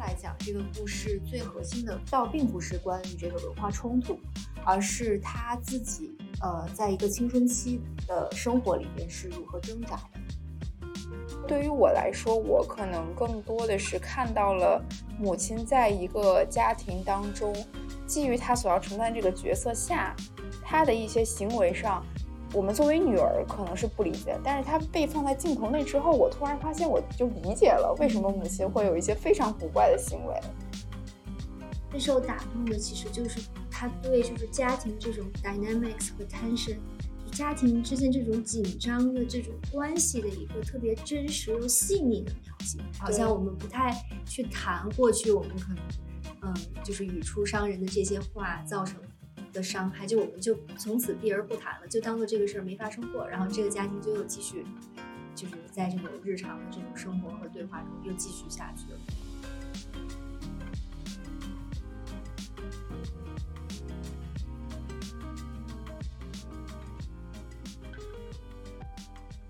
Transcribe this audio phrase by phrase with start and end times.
[0.00, 4.18] 来讲，这个故事最核心的倒并不是关于这个文化冲突，
[4.64, 11.46] 而是他自己呃，在一个青春期的生活里面是如何挣扎的。
[11.46, 14.82] 对于我来说，我可能更多的是看到了
[15.18, 17.54] 母亲在一个家庭当中，
[18.06, 20.16] 基于她所要承担这个角色下，
[20.64, 22.02] 她的一些行为上。
[22.52, 30.34] 我们作为女儿可能是不理解，但是她被放在镜头内之后，我突然发现我就理解了为什么母亲会有一些非常古怪的行为。
[31.90, 36.76] 最受打动的其实就是他对就是家庭这种 dynamics 和 tension，
[37.24, 42.78] 就家庭之间这种紧张的这种关系的一个特别真实又细腻的描写。
[42.98, 43.92] 好像我们不太
[44.24, 45.84] 去谈过去我们可能
[46.42, 46.54] 嗯
[46.84, 49.00] 就是语出伤人的这些话造成。
[49.52, 54.64] 的伤害，就我们就从此避而不谈了，就当做这个事儿没发生过，然后这个家庭就又继续，
[55.34, 58.98] 就是在这种日常的这种生活和对话中又继续下去了。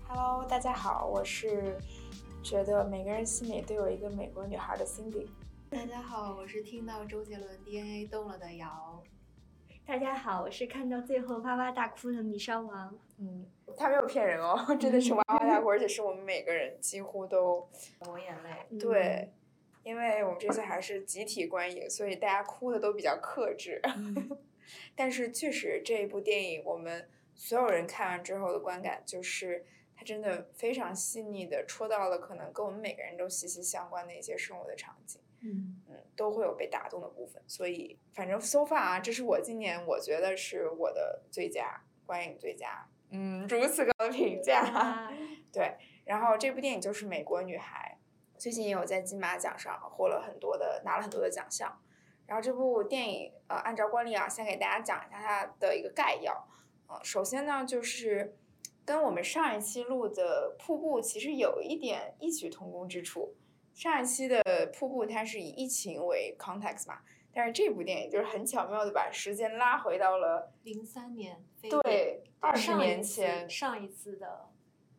[0.07, 1.77] Hello，大家好，我是
[2.43, 5.27] 觉得每个人心里都有一个美国女孩的 Cindy。
[5.69, 9.01] 大家好，我是听到周杰伦 DNA 动了的瑶。
[9.85, 12.97] 大家好，我是看到最后哇哇大哭的米烧王。
[13.17, 17.67] 嗯，他没有骗人哦，真的是哇哇大哭，而且是我们每个人几乎都
[18.05, 18.77] 抹眼泪。
[18.79, 19.29] 对，
[19.83, 23.81] 因为我们这次还是集体观影，所以大家哭的都比较克制。
[24.95, 29.65] 但是确实，这一部电影我们所有人看完之后的观感就是，
[29.95, 35.19] 它真的非常细腻的戳到了可能跟我们每个人都息息相关的一些生活的场景。
[35.43, 35.90] 嗯嗯，
[36.21, 45.11] 都会有被打动的部分，所以反正 so far 啊，这是我今年我觉得是我的最佳观影最佳，嗯，如此高的评价，
[45.51, 45.75] 对。
[46.05, 47.97] 然后这部电影就是《美国女孩》，
[48.39, 51.81] 最近也有在金马奖上获了很多的拿了很多的奖项。
[52.27, 56.47] 然后这部电影，呃，按照惯例啊，先给大家讲一下它的一个概要。
[56.85, 58.37] 呃，首先呢，就是
[58.85, 63.35] 跟我们上一期录的《瀑布》其实有一点异曲同工之处。
[63.73, 64.41] 上一期的
[64.73, 66.99] 瀑布，它是以疫情为 context 嘛，
[67.33, 71.43] 但是这部电影就是很巧妙的把时间拉回到了零三年，
[71.83, 74.49] 对，二十年前上一次的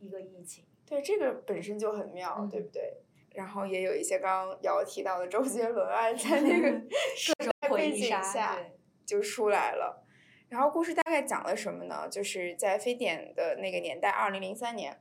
[0.00, 2.98] 一个疫情，对，这个本身就很妙，对不对？
[3.34, 6.70] 然后也有一些刚刚瑶提到的周杰伦啊，在那个
[7.38, 8.58] 各种背景下
[9.06, 10.04] 就出来了。
[10.48, 12.08] 然后故事大概讲了什么呢？
[12.10, 15.00] 就是在非典的那个年代，二零零三年。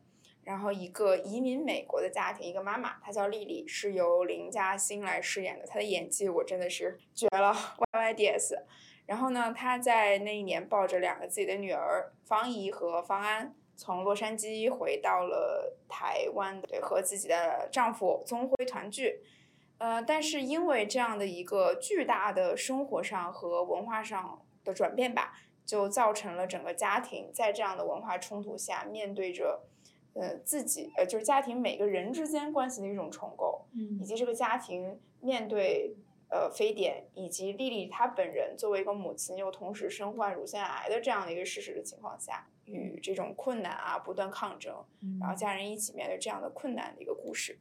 [0.52, 5.66] 然后一个移民美国的家庭，一个妈妈，她叫丽丽，是由林嘉欣来饰演的。
[5.66, 7.56] 她的演技我真的是绝了，
[7.94, 8.66] Y Y D S。
[9.06, 19.24] 然后呢，她在那一年抱着两个自己的女儿方怡和方安，从洛杉矶回到了台湾，对，和自己的丈夫宗辉团聚。
[19.78, 25.32] 呃，但是因为这样的一个巨大的生活上和文化上的转变吧，
[25.66, 29.62] 就造成了整个家庭在这样的文化冲突下面对着。
[30.14, 35.96] 呃，自己呃，就是家庭每个人之间关系的一种重构，嗯，以及这个家庭面对
[36.30, 44.84] 呃非典，以及丽丽她本人作为一个母亲又同时身患乳腺癌的这样的一个事实的情况下，与这种困难啊不断抗争，
[45.22, 47.58] 然后家人一起面对这样的困难的一个故事，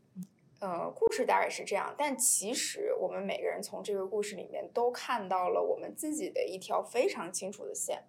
[0.58, 8.02] 呃，故事大概是这样，但其实我们每个人从这个故事里面都看到了我们自己的一条非常清楚的线，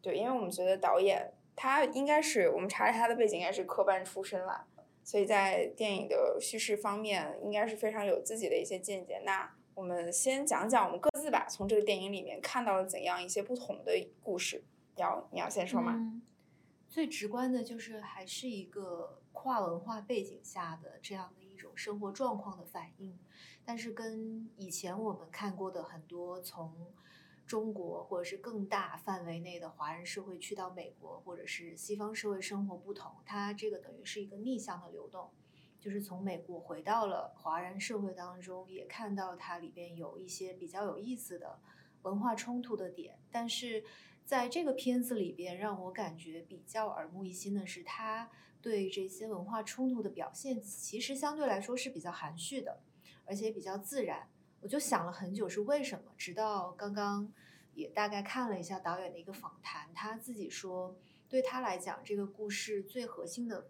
[0.00, 1.32] 对，因为我们觉得导演。
[1.60, 4.64] 他应该是我们查了他的背景，应该是科班出身啦，
[5.02, 9.20] 所以在电影的叙事方面，应该是非常有自己的一些见解。
[9.24, 13.92] 那我们先讲讲我们各自吧，从这个电影里面看到了怎样一些不同的
[14.22, 14.62] 故事。
[14.94, 16.22] 要你要先说吗？
[16.88, 23.18] 最直观的就是还是一个跨文化背景下的这样的一种生活状况的反应，
[23.64, 26.94] 但是跟以前我们看过的很多从。
[27.48, 35.30] 中国或者是更大范围内的华人社会去到美国或者是西方社会生活不同，它这个等于是一个逆向的流动，
[35.80, 41.58] 就是从美国回到了华人社会当中，也看到它里边有一些比较有意思的
[42.02, 43.18] 文化冲突的点。
[43.30, 43.82] 但是
[44.26, 48.30] 在这个片子里边，让我感觉比较耳目一新的是，他
[48.60, 52.82] 对这些文化冲突的表现其实相对来说是比较含蓄的，
[53.24, 54.28] 而且比较自然。
[54.60, 57.32] 我就想了很久是为什么，直到刚刚
[57.74, 60.96] 也大概看了一下导演的一个访谈，他自己说，
[61.28, 63.68] 对他来讲，这个故事最核心的，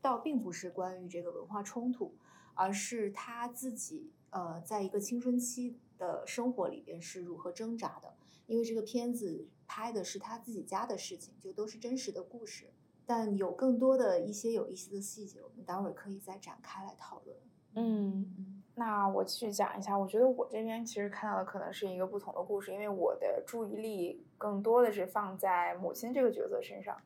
[0.00, 2.14] 倒并不是关于这个文化冲突，
[2.54, 8.14] 而是他自己呃，在一个青春期的生活里边是如何挣扎的。
[8.46, 12.72] 因为这个片子拍的是他自己家的事情，就都是真实的故事，
[13.04, 17.36] 但有更多的一些有意思的细节，我们待会儿可以再展开来讨论。
[17.74, 18.53] 嗯。
[18.76, 26.96] 那我继续讲一下，我觉得我这边其实看到的可能是一个不同的故事，因为我的注意力更多的是放在母亲这个角色身上。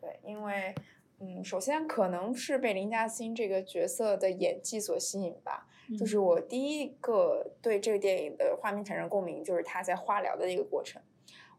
[0.00, 0.74] 对，因为，
[1.20, 5.66] 嗯，首先可能是被林嘉欣这个角色的演技所吸引吧。
[5.98, 11.02] 就是我第一个对这个电影的画面产生共鸣，就是她在化疗的一个过程。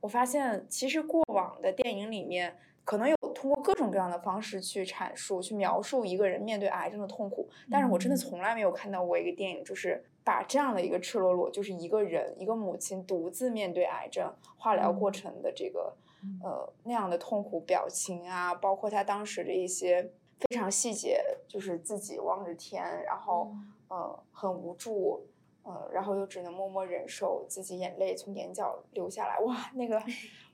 [0.01, 15.95] 我发现，其实过往的电影里面，可能有通过各种各样的方式去阐述、去描述一个人面对癌症的痛苦，但是我真的从来没有看到过一个电影，就是把这样的一个赤裸裸，就是一个人，一个母亲独自面对癌症化疗过程的这个。
[16.41, 20.01] 呃，那样的痛苦表情啊，包括他当时的一些
[20.39, 23.53] 非常细节，就是自己望着天，然后
[23.89, 25.23] 呃很无助，
[25.63, 30.01] 嗯，然后又只能默默忍受自己眼泪从眼角流下来，哇，那个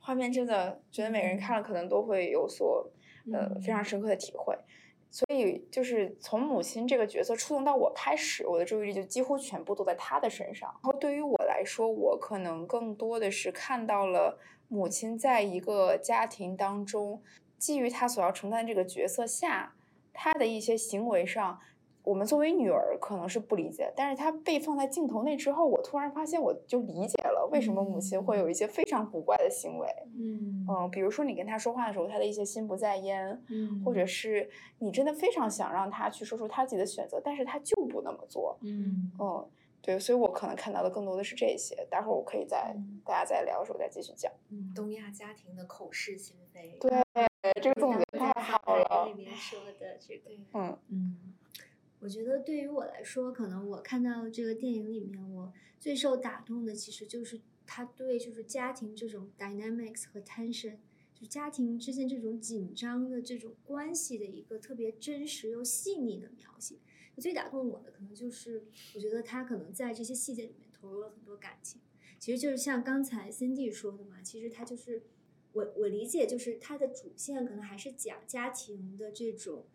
[0.02, 2.92] 画面真的觉得每个人看了可能都会有所
[3.32, 4.54] 呃非常深刻的体会。
[5.10, 10.70] 所以就是从母亲这个角色触动到我开始，我的注意力就几乎全部都在她的身上。
[10.70, 14.38] 然后对于我来说，我可能更多的是看到了。
[14.74, 17.22] 母亲在一个家庭当中，
[17.58, 19.76] 基于她所要承担这个角色下，
[20.14, 21.60] 她的一些行为上，
[22.04, 29.88] 我们作为女儿可能是不理解，但是她被放在镜头内之后，我突然发现我就理解了为什么母亲会有一些非常古怪的行为。
[30.18, 34.50] 嗯嗯，比如说你跟她说话的时候，她的一些心不在焉，嗯，或者是
[34.80, 38.58] 你真的非常想让她去说出她自己的选择，但是她就不那么做。
[38.62, 39.50] 嗯嗯。
[39.84, 41.76] 对，所以我可能看到的更多的是这些。
[41.90, 42.72] 待会儿我可以在
[43.04, 44.32] 大家在聊的时候再继续讲。
[44.52, 46.78] 嗯，东亚家庭的口是心非。
[46.80, 46.92] 对，
[47.60, 49.08] 这个总结太好了。
[49.08, 51.18] 里面说的这个，嗯嗯，
[52.02, 60.78] 我觉得对于我来说，可能我看到这个电影里面，我最受打动的其实就是他对就是家庭这种 dynamics 和 tension，
[61.14, 66.76] 就家庭之间这种紧张的这种关系的一个特别真实又细腻的描写。
[67.18, 68.66] 最打动我的可能就是，
[68.96, 71.80] 我觉得他可能在这些细节里面投入了很多感情。
[72.18, 75.04] 其实就是像刚才 Cindy 说的嘛，其实他就是
[75.54, 79.66] 我我理解就是他的主线可能还是讲家庭的这种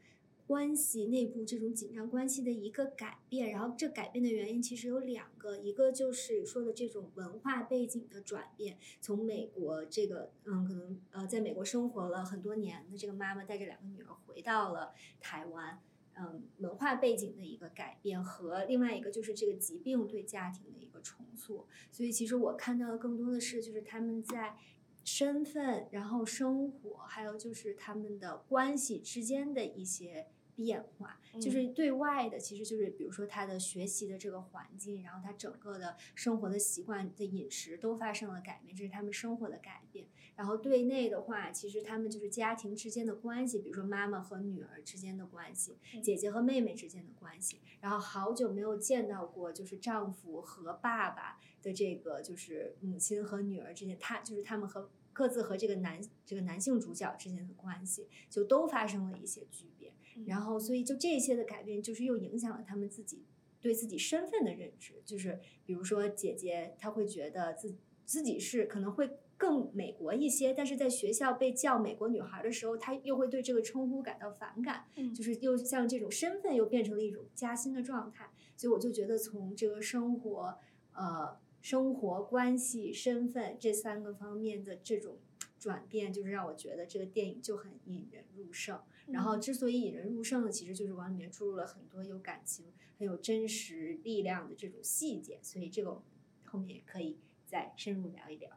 [0.46, 3.50] 关系内部这种紧张关系的一个改变。
[3.50, 15.80] 然后这改变的原因其实有两个，一个就是说的这种文化背景的转变，从美国这个嗯可能呃在美国生活了很多年的这个妈妈带着两个女儿回到了台湾。
[16.18, 24.56] 嗯，文化背景的一个改变和另外一个就是这个疾病对家庭的一个重塑，所以其实我看到的更多的是就是他们在
[25.04, 30.28] 身份、然后生活，还有就是他们的关系之间的一些。
[30.56, 40.06] 变化就是对外的，其实就是比如说他的学习的这个环境，然后他整个的生活的习惯的饮食都发生了改变，这是他们生活的改变。
[40.34, 47.60] 然后对内的话，其实他们就是家庭之间的关系，比如说妈妈和女儿之间的关系，姐姐和妹妹之间的关系。
[47.80, 59.94] 然后好久没有见到过，就是丈夫和爸爸的这个，就是母亲和女儿之间，他就是他们和各自和这个男这个男性主角之间的关系，就都发生了一些巨变。
[60.26, 63.24] 然后，所以就这些的改变，就是又影响了他们自己
[63.58, 65.00] 对自己身份的认知。
[65.06, 74.84] 就是比如说，姐姐她会觉得自自己是可能会更美国一些，但是在学校被叫美国女孩的时候，她又会对这个称呼感到反感。
[74.96, 78.30] 嗯，就是又像这种身份又变成了一种加薪的状态。
[78.54, 80.58] 所以我就觉得，从这个生活、
[80.92, 85.16] 呃，生活关系、身份这三个方面的这种
[85.58, 88.80] 转变，就是让我觉得这个电影就很引人入胜。
[89.08, 96.00] 然后，之所以引人入胜呢，其实就是往里面注入了很多有感情、很有真实力量的这种细节，所以这个
[96.44, 98.48] 后面也可以再深入聊一聊。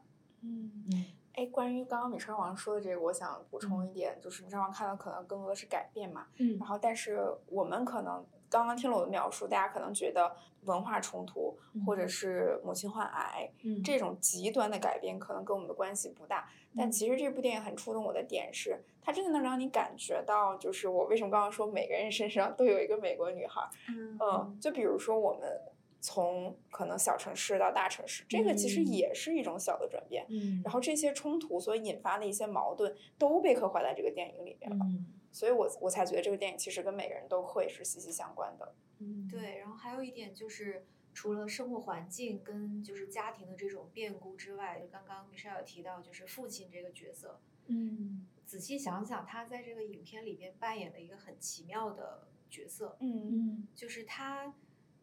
[0.42, 6.28] 嗯嗯，哎，关于刚刚米少王说的这个，我想补充一点，就是米少王看到可能更多的是改变嘛。
[6.36, 6.56] 嗯。
[6.58, 13.50] 然后，但是我们可能刚刚听了我的描述，大家可能觉得文化冲突或者是母亲患癌
[13.82, 16.50] 这种极端的改变，可能跟我们的关系不大。
[16.76, 25.60] 但其实这部电影很触动我的点是，它真的能让你感觉到，就是我为什么刚刚说每个人身上都有一个美国女孩，嗯，就比如说我们
[26.00, 34.86] 从可能小城市到大城市，这个其实也是一种小的转变，嗯，然后这些冲突所引发的一些矛盾都被刻画在这个电影里面了，
[35.32, 40.86] 所以我我才觉得这个电影其实跟每个人都会是息息相关的，嗯，对，然后还有一点就是。
[41.12, 54.54] 除了生活环境跟就是家庭的这种变故之外，就刚刚 Michelle 有提到，就是父亲这个角色，嗯，仔细想想，他在这个影片里边扮演了一个很奇妙的角色，嗯嗯，就是他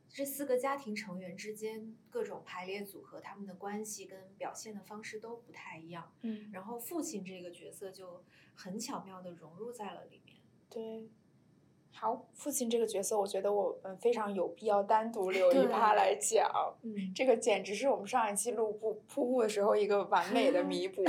[0.10, 8.24] 这四个家庭成员之间各种排列组合，他们的关系跟表现的方式都不太一样，嗯，然后父亲这个角色就
[8.56, 10.38] 很巧妙的融入在了里面，
[10.70, 11.10] 对。
[11.94, 16.48] 好，父亲这个角色，我觉得我们非常有必要单独留一趴来讲。
[16.84, 21.04] 嗯，这个简直是我们上一期录布瀑布的时候一个完美的 弥补。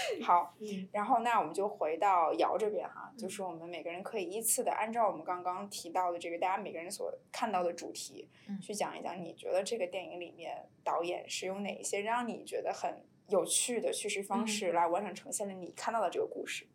[0.22, 0.54] 好，
[0.92, 8.28] 然后那我们就回到瑶这边哈，就是我们每个人可以依次的按照我们刚刚提到的这个大家每个人所看到的主题，
[8.60, 16.66] 去讲一讲，你觉得这个电影里面导演是用哪一些让你觉得很有趣的叙事方式来完整呈现了你看到的这个故事？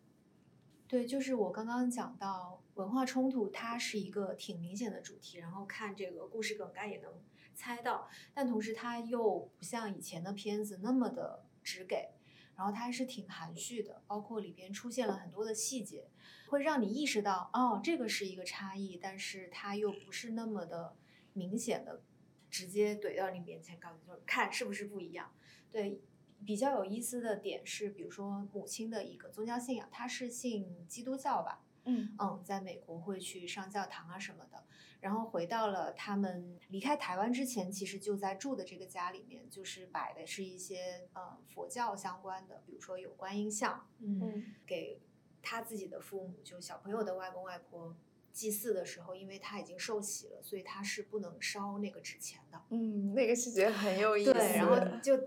[0.88, 7.12] 对，就是我刚刚讲到文化冲突，它是一个挺明显的主题，然后看这个故事梗概也能
[7.56, 12.10] 猜到，但同时它又不像以前的片子那么的直给。
[12.56, 16.10] 然后它还是挺含蓄的，包括里边出现了很多的细节，
[16.50, 20.96] 会让你意识到哦，这个是一个差异，但是它又不是那么的
[21.34, 22.02] 明显的
[22.50, 25.34] 直接怼到你面前，告诉你就是看是不是不一样。
[25.72, 26.00] 对，
[26.46, 31.64] 比较有意思的点是，比如说母亲的一个宗教信仰，她是信基督教吧？
[31.86, 34.64] 嗯嗯，在美国会去上教堂啊什么的。
[35.02, 45.02] 然后回到了他们离开台湾之前，其实就在住的这个家里面，就是摆的是一些呃佛教相关的，比如说有观音像，嗯，给
[45.42, 47.98] 他自己的父母，就小朋友的外公外婆
[48.32, 52.62] 祭祀的时候，因为他已经受洗了，所以他是不能烧那个纸钱的。
[52.70, 54.32] 嗯，那个细节很有意思。
[54.32, 55.20] 对，然后就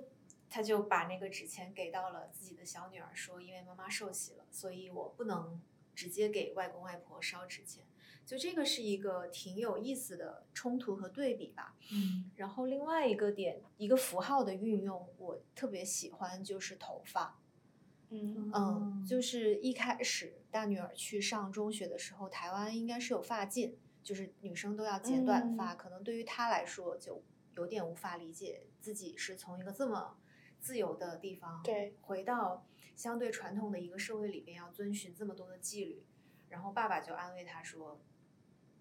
[0.49, 5.61] 他就把那个纸钱给到了自己的小女儿，说因为妈妈受洗了，所以我不能
[5.97, 7.85] 直接给外公外婆烧纸钱。
[8.25, 11.77] 就这个是一个挺有意思的冲突和对比吧。
[11.93, 17.39] 嗯，然后另外一个点，一个符号的运用，我特别喜欢，就是头发。
[18.11, 25.77] 嗯嗯，就是一开始大女儿去上中学的时候，台湾应该是有发禁，就是女生都要剪短发。
[25.77, 27.23] 可能对于她来说，就
[27.57, 30.17] 有点无法理解自己是从一个这么
[30.67, 36.05] 自由的地方，对，回到相对传统的一个社会里边，要遵循这么多的纪律。
[36.49, 38.01] 然后爸爸就安慰他说。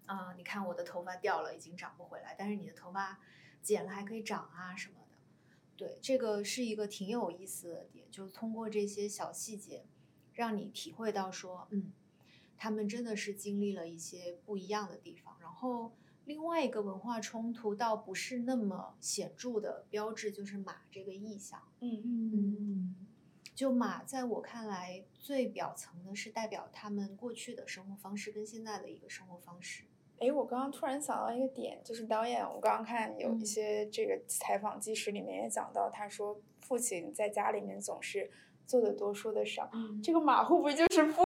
[0.06, 3.20] 啊，你看我的头发掉了，已经长不回来，但是你的头发
[3.60, 5.16] 剪了还可以长啊什么的。
[5.76, 9.84] 对，这个是一个挺有意思的点，就是通过这些小细节，
[10.32, 11.92] 让你体会到说，嗯，
[12.56, 15.36] 他们真的是经历了一些不一样的地方。
[15.40, 15.96] 然后
[16.26, 21.62] 另外一个文化冲突倒不是那么显著的标志，就是马这个意象。
[21.80, 22.96] 嗯嗯嗯，
[23.54, 29.84] 就马在我看来最表层的是代表他们过去的生活方式跟现在的一个生活方式。
[30.18, 38.28] 哎，我刚刚突然想到一个点，就是导演，我刚刚看有一嗯些这个采访纪实里面也讲到，他说父亲在家里面总是
[38.66, 41.22] 做的多说的少，嗯这个马会不会就是父？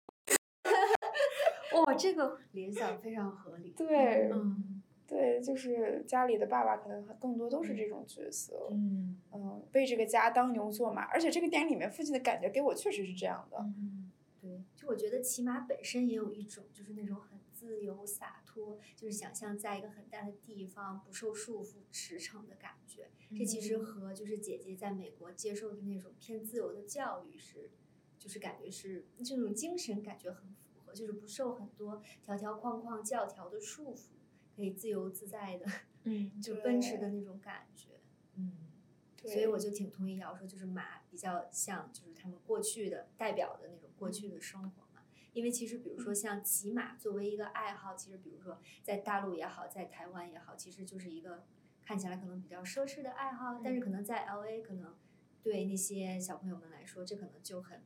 [1.85, 3.71] 哇，这个联想非常合理。
[3.77, 4.76] 对，嗯
[5.07, 9.19] 对，就是家里的爸爸可能更多都是这种角色，嗯。
[9.31, 14.11] 嗯，为这个家当牛做马，而且这个电影里面父亲的感觉给我确实是这样的，嗯，
[14.41, 23.09] 对，就我觉得骑马本身也有一种就是那种很自由洒脱，就是想象在一个很大的地方不受束缚驰骋的感觉。
[23.37, 27.69] 这其实和就是姐姐在美国接受的那种偏自由的教育是，
[28.17, 34.13] 就是感觉是这种精神感觉很符合，就是不受很多条条框框教条的束缚，
[34.57, 35.65] 可以自由自在的，
[36.03, 36.41] 嗯。
[36.41, 38.01] 就奔驰的那种感觉。
[38.35, 38.57] 嗯。
[39.23, 45.03] 所以我就挺同意瑶说，就是马比较像就是他们过去的代表的那种过去的生活嘛。
[45.33, 51.45] 因为其实比如说像骑马作为一个爱好，其实比如说在大陆也好，在台湾也好，其实就是一个
[51.83, 54.95] 看起来可能比较奢侈的爱好，但是可能在 L A 可能
[55.43, 57.83] 对那些小朋友们来说，这可能就很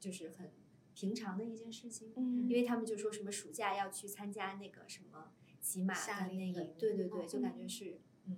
[0.00, 0.52] 就是很
[0.94, 5.32] 平常的一件事情，嗯，因为他们就说什么暑假要去参加那个什么
[5.64, 7.66] 骑马夏令的那个，对对对，就感嗯。
[7.66, 8.36] 觉是嗯。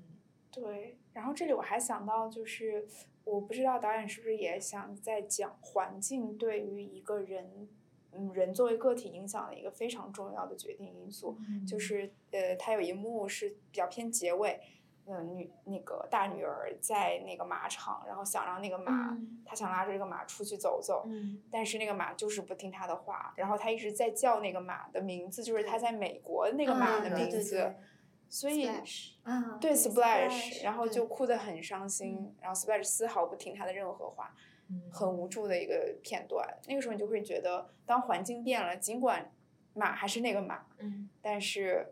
[0.52, 2.86] 对，然后这里我还想到，就是
[3.24, 7.68] 我不知道导演是不是也想在讲环境对于一个人，
[8.12, 11.36] 嗯，人作为个体影响的一个非常重要的决定因素。
[11.68, 14.60] 就是呃，他有一幕是比较偏结尾，
[15.08, 27.76] 嗯、女那个大女儿在那个马场，然后想让那个马，嗯她想拉着这个马出去走走，嗯但是那个马就是不听她的话，然后她一直在叫那个马的名字，就是她在美国那个马的名字，对
[28.28, 28.66] 所以。
[28.68, 34.34] Splash 啊，对 Splash，Splash，然后就哭得很伤心，然后 Splash 丝毫不听她的任何话，
[34.68, 36.44] 嗯很无助的一个片段。
[36.66, 39.30] 那个时候你就会觉得，当环境变了，尽管
[39.74, 41.86] 马还是那个马，嗯但是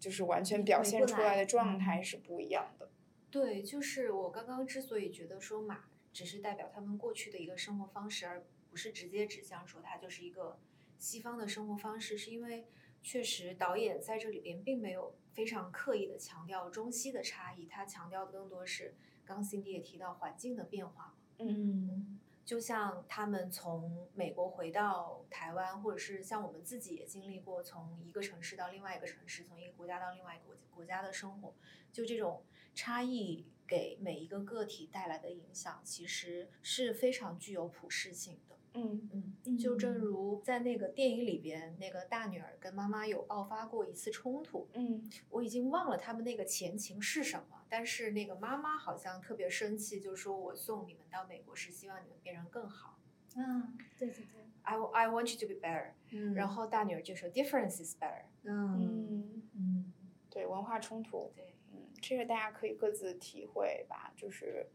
[0.00, 1.78] 就是完全表现出来的状嗯。
[1.78, 2.88] 态是不一样的。
[3.30, 10.58] 对，就是我刚刚之所以觉得说马只是代表他们过去的一个生活方式，而不是直接指向说它就是一个
[10.98, 12.66] 西方的生活方式，是因为
[13.02, 22.18] 确实导演在这里边并没有非常刻意的强调中西的差异，他强调的更多是刚 Cindy 也提到环境的变化嗯，
[22.50, 31.54] 就像他们从美国回到台湾，或者是像我们自己也经历过从一个城市到另外一个城市，从一个国家到另外一个国国家的生活，
[31.92, 32.42] 就这种
[32.74, 38.56] 差异给每一个个体带来的影响，其实是非常具有普适性的。
[38.74, 39.08] 嗯
[39.44, 44.68] 嗯，就正如在那个电影里边，那个大女儿跟妈妈有爆发过一次冲突。
[44.74, 52.98] 嗯，我已经忘了他们那个前情是什么，但是那个妈妈好像特别生气，就说我送你们到美国是希望你们变成更好。
[53.34, 54.40] 嗯，对对对。
[54.62, 55.90] I I want you to be better。
[56.10, 56.34] 嗯。
[56.34, 58.22] 然后大女儿就说 Difference is better。
[58.44, 59.92] 嗯嗯，
[60.30, 61.32] 对，文化冲突。
[61.34, 64.68] 对，嗯，这个大家可以各自体会吧，就是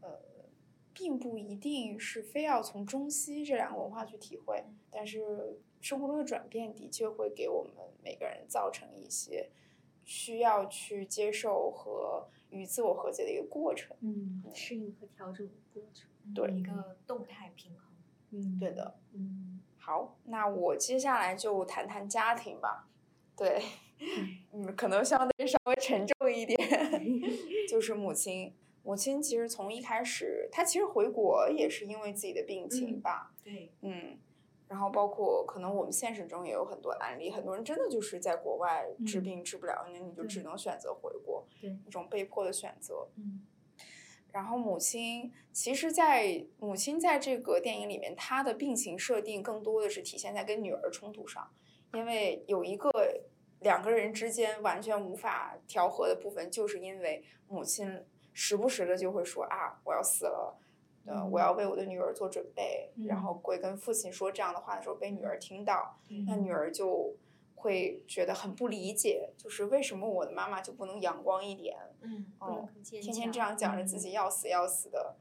[0.00, 0.35] 呃。
[0.98, 7.72] 并不一定是非要从中西这两个文化去体会，但是生活中的转变的确会给我们
[8.02, 9.50] 每个人造成一些
[10.04, 13.94] 需要去接受和与自我和解的一个过程。
[14.00, 16.08] 嗯，适应和调整的过程。
[16.34, 17.92] 对，一个动态平衡。
[18.30, 18.98] 嗯，对的。
[19.12, 22.88] 嗯，好，那我接下来就谈谈家庭吧。
[23.36, 23.60] 对，
[24.50, 26.58] 嗯，可能相对稍微沉重一点，
[27.68, 28.54] 就是母亲。
[28.86, 33.32] 母亲其实从一开始，她其实回国也是因为自己的病情吧。
[33.42, 34.16] 对，嗯，
[34.68, 43.08] 然后包括可能我们现实中也有很多案例，很多人真的就是在国外治病治不了，那你就只能选择回国，对，一种被迫的选择。
[43.16, 43.44] 嗯，
[44.30, 51.50] 然后母亲其实，在母亲在这个电影里面，她的病情设定更多的是体现在跟女儿冲突上，
[51.92, 52.88] 因为有一个
[53.58, 58.04] 两个人之间完全无法调和的部分，就是因为母亲。
[58.38, 60.58] 时不时的就会说啊，我要死了，
[61.06, 67.16] 呃，我要为我的女儿做准备，然后会跟父亲说这样的话的时候被女儿听到，那女儿就
[67.54, 71.78] 会觉得很不理解，就是为什么我的妈妈就不能阳光一点？
[72.02, 72.26] 嗯，
[72.84, 75.16] 天天这样讲着自己要死要死的，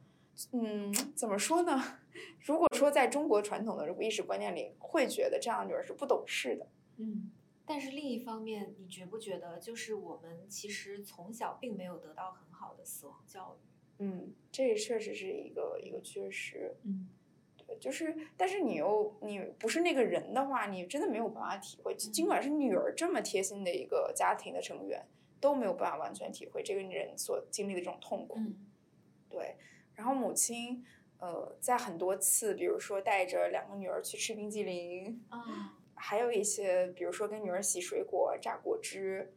[0.51, 1.81] 嗯，怎么说呢？
[2.45, 7.31] 如果说在中国传统的意识观念里，会觉得这样的女儿是不懂事的，嗯。
[7.65, 14.03] 但是另一方面，你觉不觉得，就是我们其实从小并没有得到很好的死亡教育？
[14.03, 16.75] 嗯，这也确实是一个一个缺失。
[16.83, 17.09] 嗯，
[17.57, 21.95] 对，就是，但是你又你不是那个人的话，你真的没有办法体会。
[21.95, 25.07] 尽管是女儿这么贴心的一个家庭的成员，
[25.39, 28.37] 都没有办法完全体会这个人所经历的这种痛苦。
[28.37, 28.55] 嗯，
[29.29, 29.55] 对。
[29.95, 30.85] 然后母亲，
[31.19, 35.79] 呃，在很多次，比如说带着两个女儿去吃冰激凌啊。
[36.07, 39.33] 还有一些，比如说跟女儿洗水果、榨果汁，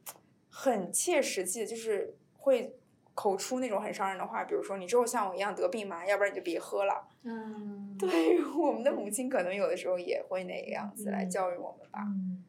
[0.50, 2.76] 很切实际，就是会
[3.14, 7.08] 口出那种很伤人的话，比如说你之后像我一样得病嘛，要不然你就别喝了。
[7.22, 12.00] 嗯，对， 我们的母亲可能有的时候也会那个样子来教育我们吧。
[12.04, 12.44] 嗯，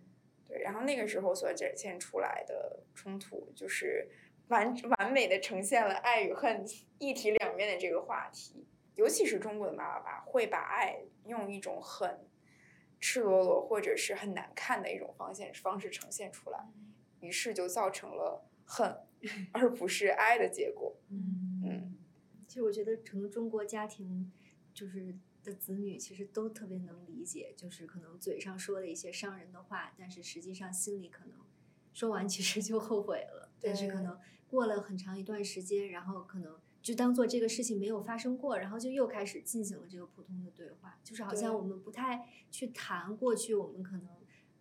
[0.50, 4.06] 对，然后那个时候所展现出来的冲突，就是
[4.50, 6.66] 完完美的呈现了爱与恨
[6.98, 8.68] 一体两面的这个话题。
[8.96, 12.20] 尤其是中国的妈妈吧，会把爱用一种很。
[13.00, 16.68] 赤裸裸或者是很难看的一种方式方式呈现出来，
[17.22, 18.98] 于是就造成了恨，
[19.54, 20.96] 而不是爱的结果。
[21.10, 21.98] 嗯嗯，
[22.48, 24.32] 其实我觉得可能中国家庭
[24.74, 31.40] 就是的子女其实都特别能理解，就是可能嘴上说了一些伤人的话，但是实际上心里可能
[31.94, 33.52] 说完其实就后悔了。
[33.62, 36.60] 但是可能过了很长一段时间，然后可能。
[36.82, 44.10] 就当做这个事情没有发生过，然后就又开始进行了这个普通的对话，就是好像我们不太去谈过去我们可能，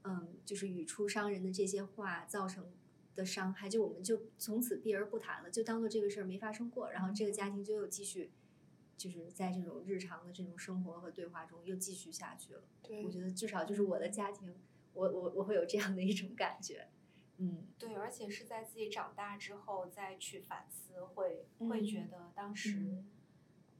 [0.03, 2.67] 嗯，就是语出伤人的这些话造成
[3.15, 8.33] 的伤害，就我们就从此避而不谈了，就当做这个事儿没发生过，然后这个家庭就又继续，
[8.97, 12.63] 就是在这种日常的这种生活和对话中又继续下去了。
[12.83, 14.55] 对，我觉得至少就是我的家庭，
[14.93, 16.89] 我我我会有这样的一种感觉。
[17.41, 23.05] 嗯，对，而且是在自己长大之后再去反思，会会觉得当时，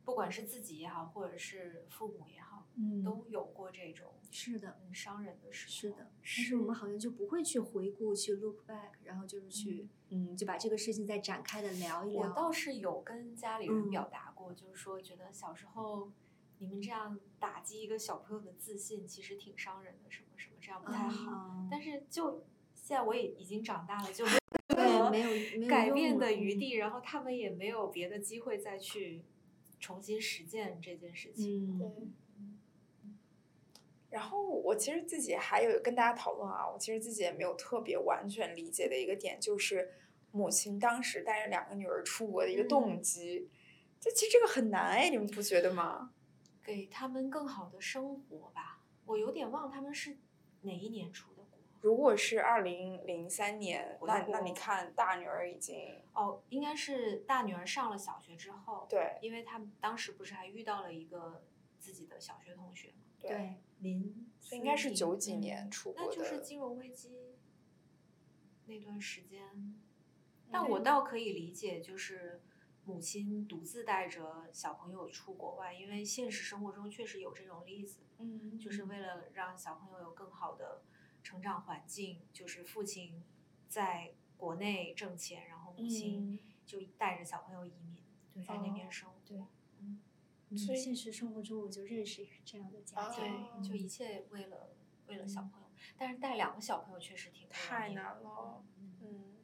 [0.05, 5.69] 不管是自己也好，或者是父母也好，嗯，都有过这种是的伤人的事。
[5.69, 12.29] 是的，但是我们好像就不会去回顾，去 look back，然后就是去，嗯，就把这个事情再展开的聊一聊。
[12.29, 16.13] 我倒是有跟家里人表达过，就是说觉得小时候
[16.59, 21.67] 你们这样打击一个小朋友的自信，其实挺伤人的，什么什么这样不太好。
[21.69, 22.47] 但是就。
[22.89, 24.25] 现在我也已经长大了，就
[25.11, 29.23] 没有改变的余地，然后他们也没有别的机会再去
[29.79, 31.79] 重新实践这件事情。
[31.79, 31.87] 对。
[34.09, 39.93] 然后我其实自己还有跟大家讨论啊，我其实自己也没有特别完全理解的一个点，就是
[40.31, 43.51] 母亲当时带着两个女儿出国的一个动机，
[44.01, 46.15] 这其实这个很难哎，你们不觉得吗？
[46.65, 50.17] 给他们更好的生活吧，我有点忘他们是
[50.63, 51.38] 哪一年出的。
[51.81, 61.45] 如果是二零零三年，那那你看大女儿已经哦，应该是大女儿上了小学之后，对，因为她当时不是还遇到了一个
[61.79, 63.05] 自己的小学同学嘛。
[63.21, 67.37] 对，零，应该是九几年出国的，那就是金融危机
[68.67, 69.77] 那段时间。
[70.51, 72.41] 但我倒可以理解，就是
[72.85, 78.01] 母亲独自带着小朋友出国外，因为现实生活中确实有这种例子。
[78.19, 80.83] 嗯，就是为了让小朋友有更好的
[81.29, 83.23] 成长环境，就是父亲
[83.69, 88.03] 在国内挣钱，然后母亲就带着小朋友移民，
[88.43, 89.17] 在那边生活。
[89.27, 89.37] 对，
[89.79, 94.75] 嗯，所以现实生活中我就认识这样的家庭，就一切为了
[95.09, 98.65] 为了小朋友，但是带两个小朋友确实挺太难了，
[99.03, 99.37] 嗯，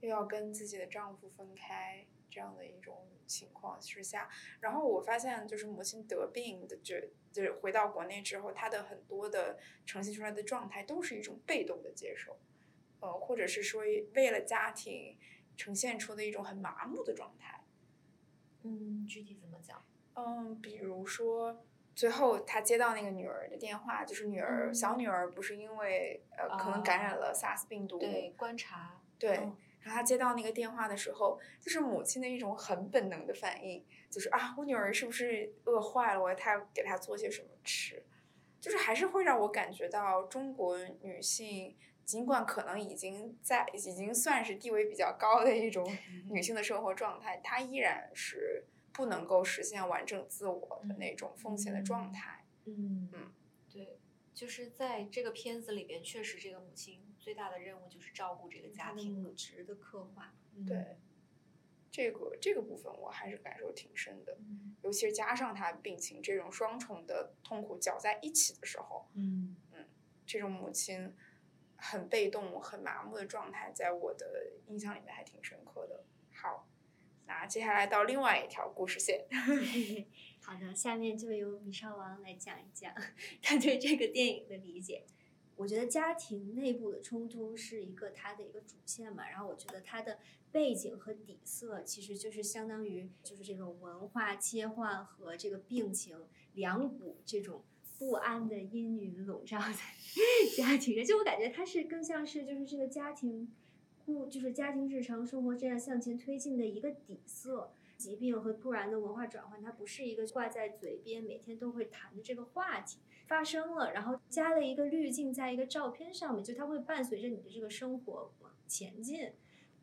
[0.00, 2.06] 又要跟自己的丈夫分开。
[2.32, 6.96] 这样的一种情况之下，然后我发现，就是母亲得病的，就
[7.30, 12.38] 就是回到国内之后，她的很多的呈现出来的状态都是一种被动的接受，
[13.00, 13.82] 呃，或者是说
[14.14, 15.18] 为了家庭
[15.58, 17.62] 呈现出的一种很麻木的状态。
[18.62, 19.84] 嗯，具体怎么讲？
[20.14, 21.62] 嗯，比如说
[21.94, 29.50] 最后他接到那个女儿的电话，就是女儿小女儿不是因为呃可能感染了 SARS 病毒，对，观察，对。
[29.82, 36.22] 然后他接到那个电话的时候，就是母亲的一种很本能的反应，就是啊，我女儿是不是饿坏了？
[36.22, 38.02] 我她给她做些什么吃？
[38.60, 45.84] 就是还是会让我感觉到中国女性，尽管可能已经在已经算是地位比较高的一种
[46.30, 52.44] 女性的生活状态，她依然是不能够实现完整自我的那种奉献的状态。
[52.66, 53.32] 嗯嗯，
[53.68, 53.98] 对，
[54.32, 57.00] 就是在这个片子里边，确实这个母亲。
[57.22, 60.34] 最大的任务就是照顾这个家庭母职的刻画，
[60.66, 60.98] 对，
[61.88, 64.36] 这个这个部分我还是感受挺深的，
[64.82, 69.88] 尤其是加上他病情这种双重的痛苦搅在一起的时候，嗯嗯，
[70.26, 71.14] 这种母亲
[71.76, 76.04] 很被动、很麻木的状态，在我的印象里面还挺深刻的。
[76.34, 76.68] 好，
[77.26, 79.26] 那接下来到另外一条故事线，
[80.42, 82.92] 好的，下面就由米少王来讲一讲
[83.40, 85.06] 他对这个电影的理解。
[85.62, 90.18] 我觉得家庭内部的冲突是一个它的一个主线嘛，然后我觉得它的
[90.50, 96.18] 背景和底色其实就是相当于就是这种文化切换和这个病情
[96.54, 97.62] 两股这种
[97.96, 99.76] 不安的阴云笼罩在
[100.56, 103.52] 家庭就我感觉它是更像是就是这个家庭
[104.04, 107.72] 故就是家庭日常生活这样向前推进的一个底色。
[107.98, 112.98] 疾病和突然的文化转换，它不是一个挂在嘴边每天都会谈的这个话题。
[113.32, 119.32] 发生了，然后加了一个滤镜在一个照片上面，就它会伴随着你的这个生活往前进。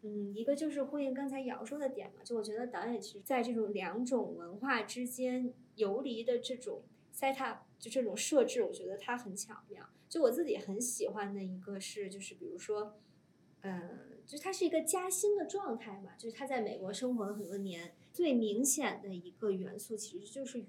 [0.04, 9.84] 嗯，一个就是呼应刚才姚说的点嘛，就我觉得导演其实在这种两种文化之间游离的这种 set up，就这种设置，我觉得它很巧妙。
[10.08, 13.00] 就我自己很喜欢的一个是，就是比如说，
[13.62, 20.68] 嗯，就它是一个加薪的状态嘛，就是他在美国生活了很多年，最明显的一个元素其实就是语。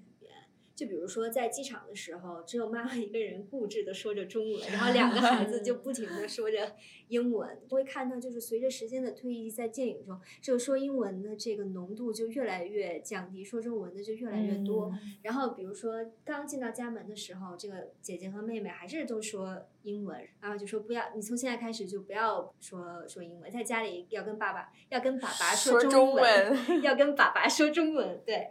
[0.81, 6.75] 就比如说，在机场的时候，只有妈妈一个人固执的说着中文，然后两个孩子就 不停的说着
[7.09, 7.47] 英文。
[7.69, 14.91] 会看到，就是随着时间的推移，在电影中，这个说英文的这个浓度就越来越降低，说中文的就越来越多。
[15.21, 28.47] 然后，比如说刚进到家门的时候，这个姐姐和妹妹还是都说英文，然后就说不要，你从现在开始就不要说说英文，在家里要跟爸爸要跟爸爸说中文，要跟爸爸说中文，对。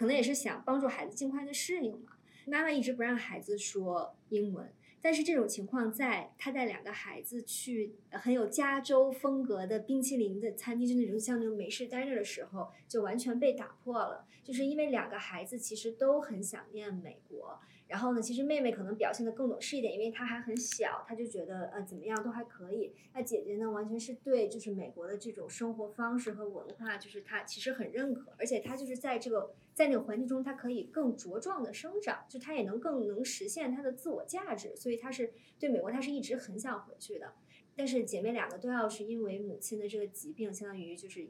[0.00, 2.12] 可能也是想帮助孩子尽快的适应嘛。
[2.46, 14.24] 妈妈一直不让孩子说英文，但是这种情况在他带两个孩子去很有加州风格的冰淇淋的餐厅，就那种像那种美式 diner 的时候，就完全被打破了。
[14.42, 17.60] 就是因为两个孩子其实都很想念美国。
[17.90, 22.94] 然后呢，其实妹妹可能表现的更懂事一点，因为她还很小，她就觉得呃怎么样都还可以。
[23.12, 37.32] 那姐姐呢，完全是对就是美国的这种生活方式和文化，就是她其实很认可，而且她就是在这个在那个环境中，她可以更茁壮的生长，就她也能更能实现她的自我价值，所以她是对美国，她是一直很想回去的。
[37.74, 41.28] 但是姐妹两个都要是因为母亲的这个疾病，相当于就是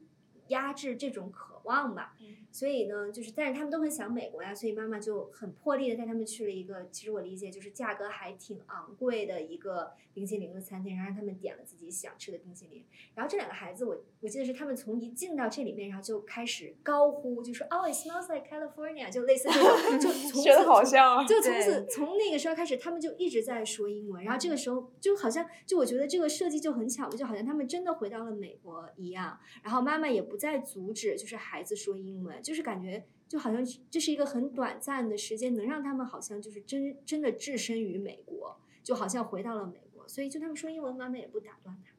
[0.48, 2.14] 压制这种渴望吧。
[2.52, 12.84] 所以呢，就是，但是他们都很想美国呀，所以妈妈就很破例的带他们去了一个，其实我理解就是价格还挺昂贵的一个冰淇淋的餐厅，然后让他们点了自己想吃的冰淇淋。
[13.14, 24.24] 然后这两个孩子，我我记得是他们从一进到这里面，然后就开始高呼，就说 “Oh, it smells like California”，就类似这种，就从觉 得好像啊，就从此从那个时候开始，他们就一直在说英文。
[24.24, 29.38] 然后这个时候就好像，就我觉得这个设计就很巧，就好像他们真的回到了美国一样。
[29.62, 32.42] 然后妈妈也不再阻止，就是孩子说英文。
[32.42, 40.06] 就是感觉就好像这是一个很短暂的时间，能让他们好像就是真真的置身于美国，就好像回到了美国。
[40.08, 41.92] 所以就他们说英文，妈妈也不打断他。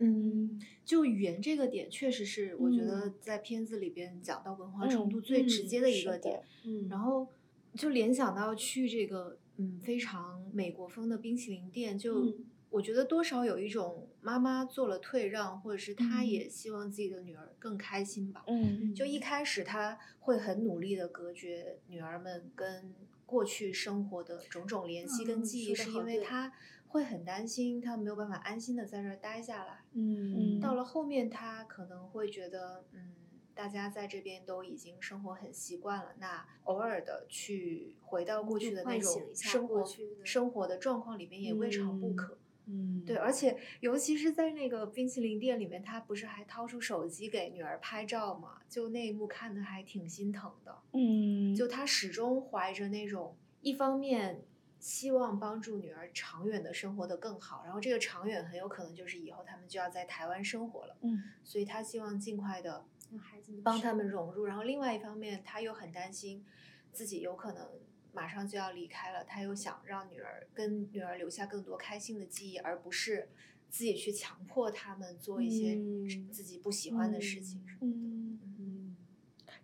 [0.00, 6.40] 嗯，就语言这个点，确实是我觉得在片子里边讲到文化冲突最直接的一个点。
[6.64, 7.26] 嗯，然后
[7.74, 12.32] 就联想到去这个嗯非常美国风的冰淇淋店，就
[12.70, 18.44] 我觉得多少有一种妈妈做了退让，或者是她也希望自己的女儿更开心吧。
[18.46, 26.52] 嗯，就一开始她会很努力的隔绝女儿们跟过去生活的种种联系跟记忆，是因为她
[26.88, 29.84] 会很担心她没有办法安心的在这儿待下来。
[29.92, 33.14] 嗯，到了后面她可能会觉得嗯。
[33.54, 39.84] 大家在这边都已经生活很习惯了，那偶尔的去回到过去的那种生活
[40.22, 42.34] 生活的状况里面也未尝不可。
[42.34, 42.38] 嗯，
[43.06, 48.58] 对，而且尤其是在那个冰淇淋店里面，他不是还掏出手机给女儿拍照嘛？
[48.68, 50.78] 就那一幕看的还挺心疼的。
[50.92, 54.42] 嗯，就他始终怀着那种一方面
[54.78, 60.96] 希望帮助女儿长远的生活的更好，然后这个长远很有可能就是以后他们就要在台湾生活了。
[61.00, 62.84] 嗯，所以他希望尽快的。
[63.10, 66.44] 让孩子帮他们融入，然后另外一方面，他又很担心
[66.92, 67.66] 自己有可能
[68.18, 73.28] 马上就要离开了，他又想让女儿跟女儿留下更多开心的记忆，而不是
[73.70, 75.76] 自己去强迫他们做一些
[76.32, 77.64] 自己不喜欢的事情。
[77.80, 78.96] 嗯嗯，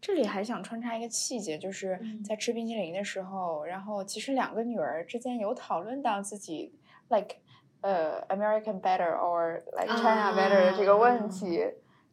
[0.00, 6.72] 这里还想穿插一个细节，就是在吃冰淇淋的时候，然后其实两个女儿之间有讨论到自己
[7.08, 7.38] like
[7.80, 11.60] 呃 American better or like China better 的这个问题。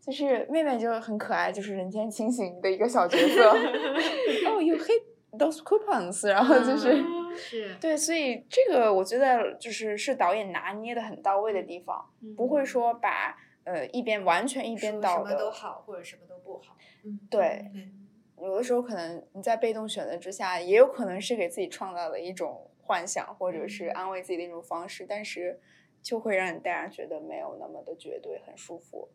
[0.02, 3.52] 就是妹妹就很可爱，就是人间清醒的一个小角色。
[4.50, 7.04] 哦，you hate those coupons，然后就是
[7.36, 7.76] 是。
[7.80, 16.76] 对，所以这个我觉得就是是导演拿捏的很到位的地方，不会说把呃一边完全一边倒的什么都好或者什么都不好。
[17.04, 17.66] 嗯，对，
[18.38, 25.60] 有的时候可能你在被动选择之下，也有可能是给自己创造了一种幻想或者是安慰自己的一种方式，但是
[26.02, 29.10] 就会让大家觉得没有那么的绝对，很舒服。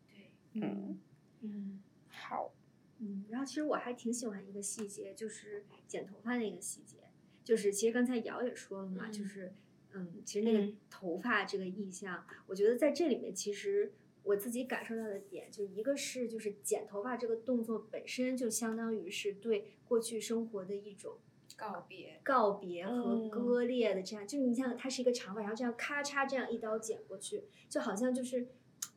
[0.55, 1.01] 嗯。
[1.43, 2.51] 嗯，好，
[2.99, 6.97] 嗯，然后其实我还挺喜欢一个细节，就是剪头发那个细节，
[7.45, 9.53] 就是其实刚才瑶也说了嘛，就是
[9.93, 21.19] 嗯，其实那个头发这个意象，我觉得在这里面其实我自己感受到的点，就一个是就是剪头发这个动作本身就相当于是对过去生活的一种
[21.55, 28.49] 告别、告别和割裂的这样，就是你像它是一个长发，然后这样咔嚓这样一刀剪过去，就好像就是。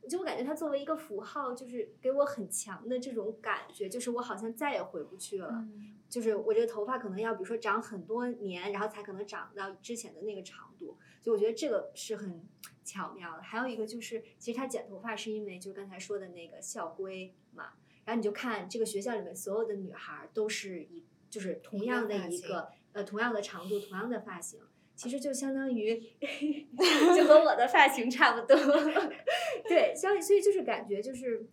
[0.07, 5.67] 就我感觉它作为一个符号，就是给我很强的这种感觉，就是我好像再也回不去了。
[6.07, 10.97] 就是我这个头发可能要，比如说长很多年，然后才可能长到之前的那个长度。
[11.21, 12.43] 就我觉得这个是很
[12.83, 13.43] 巧妙的。
[13.43, 17.73] 还有一个就是，其实他剪头发是因为就刚才说的那个校规嘛。
[18.05, 24.59] 然后你就看这个学校里面所有的女孩都是一，就是同样的一个呃同样的长度、同样的发型。
[24.99, 25.95] 其实就相当于，
[27.15, 28.57] 就和我的发型差不多，
[29.65, 31.45] 对，所以所以就是感觉就是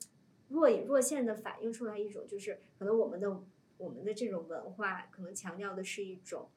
[0.49, 3.41] 若隐若现的反映出来一种，就是可能我们的
[3.79, 6.49] 我们的这种文化可能强调的是一种。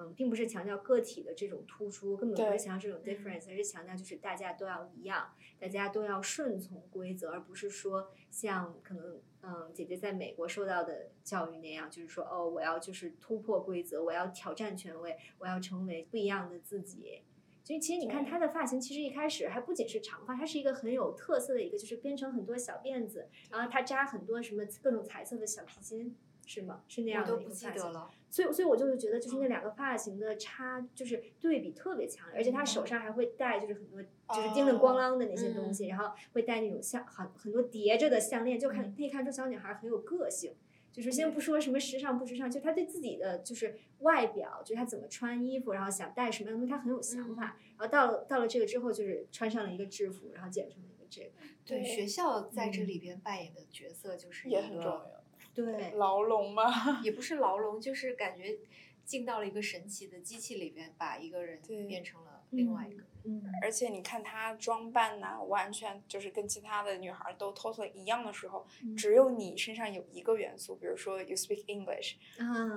[0.00, 17.22] 嗯，并不是强调个体的这种突出，根本不是强调这种 difference，而是强调就是大家都要一样，大家都要顺从规则，而不是说像可能嗯姐姐在美国受到的教育那样，就是说哦我要就是突破规则，我要挑战权威，我要成为不一样的自己。
[17.64, 26.16] 所以其实你看她的发型，其实一开始还不仅是长发，它是一个很有特色的一个，就是编成很多小辫子，然后她扎很多什么各种彩色的小皮筋。
[26.48, 26.82] 是吗？
[26.88, 27.92] 是那样的一个发型，
[28.30, 40.54] 所以所以我就是觉得，就是那两个发型的差，就是对比特别强烈，而且他手上还会戴，就是很多就是叮铃咣啷的那些东西，然后会戴那种项很很多叠着的项链，就看可以看出小女孩很有个性。
[40.90, 47.56] 就是先不说什么时尚不时尚，就她对自己的就是外表，就她怎么穿衣服，然后想戴什么样的东西，她很有想法。
[47.76, 51.30] 然后到了到了这个之后，就是穿上了一个制服，然后剪成了一个这个。
[51.64, 55.17] 对，学校在这里边扮演的角色就是也很重要。
[55.64, 56.64] 对，牢笼吗？
[57.02, 58.58] 也不是牢笼，就是感觉
[59.04, 63.02] 进到了一个神奇的机器里边，把一个人变成了另外一个。
[63.24, 68.66] 嗯，而且你看她装扮呢，完全就是跟其他的女孩都 totally 一样的时候，
[68.96, 72.14] 只有你身上有一个元素，比如说 you speak English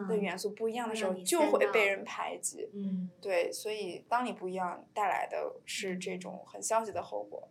[0.09, 2.67] 的元素不一样的时候，就会被人排挤。
[2.73, 7.47] 嗯，对，所以当你不一样，带来的是这种很消极的后果。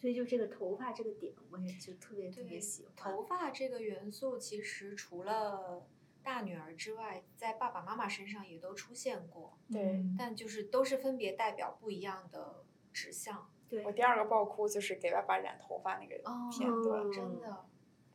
[0.00, 2.94] 所以就这个头发这个点，我也就特别特别喜欢。
[2.94, 5.88] 头发这个元素，其实除了
[6.22, 9.58] 大女儿之外，在爸爸妈妈身上也都出现过。
[9.72, 10.04] 对。
[10.16, 13.50] 但就是都是分别代表不一样的指向。
[13.68, 13.84] 对。
[13.84, 16.16] 我第二个爆哭就是给爸爸染头发那个
[16.52, 17.66] 片段，真的。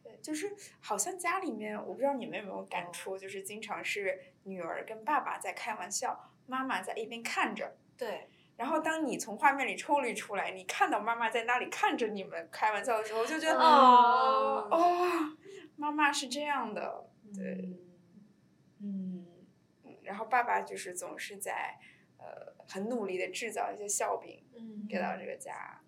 [0.02, 7.76] 对，就是好像家里面，我不知道你们有没有感触，就是经常是女儿跟爸爸在开玩笑，妈妈在一边看着。
[7.98, 8.30] 对。
[8.56, 14.68] 然后当你从画面里抽离出来，你看到妈妈在那里看着你们开玩笑的时候，就觉得哦。
[14.72, 15.38] 哦，
[15.76, 17.80] 妈妈是这样的，对，
[18.80, 19.26] 嗯。
[19.84, 21.80] 嗯，然后爸爸就是总是在
[22.18, 25.82] 呃很努力的制造一些笑柄，嗯，给到这个家。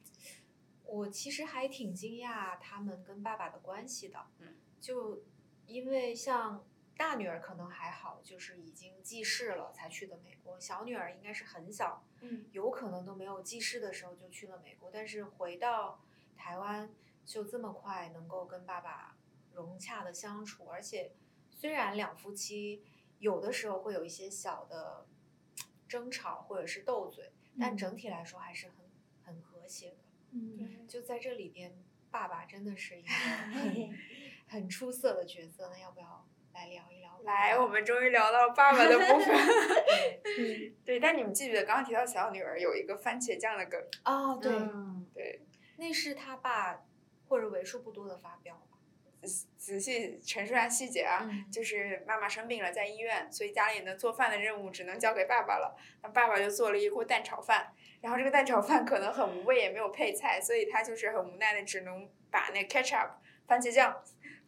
[0.86, 5.24] 我其实还挺惊讶他们跟爸爸的关系的，嗯，就
[5.66, 6.66] 因为像
[6.98, 16.02] 大女儿可能还好，就是已经记事了才去的美国，小女儿应该是很小，嗯，有可能都没有记事的时候就去了美国，但是回到
[16.36, 16.90] 台湾
[17.26, 19.18] 就这么快能够跟爸爸
[19.54, 21.12] 融洽的相处，而且
[21.50, 22.84] 虽然两夫妻
[23.20, 25.06] 有的时候会有一些小的
[25.88, 28.76] 争吵或者是斗嘴，但整体来说还是很
[29.24, 29.98] 很和谐的。
[30.32, 31.74] 嗯，就在这里边，
[32.12, 33.10] 爸爸真的是一个
[33.54, 33.98] 很
[34.48, 35.70] 很出色的角色。
[35.70, 37.12] 那要不要来聊一聊？
[37.24, 39.36] 来，我们终于聊到爸爸的部分。
[40.24, 43.80] 对， 对，但你们记不记得刚刚提到小女儿有一个番茄酱的梗？
[44.06, 45.42] 哦，对嗯对，
[45.78, 46.82] 那是他爸
[47.28, 48.62] 或者为数不多的发飙吧。
[49.58, 55.76] 仔细陈述下细节啊，嗯就是妈妈生病了，在医院，所以家里呢做饭的任务只能交给爸爸了。
[56.04, 63.14] 那爸爸就做了一锅蛋炒饭，然后这个蛋炒饭可能很无味，也没有配菜，所以他就是很无奈的，只能把那 ketchup
[63.48, 64.00] 番茄酱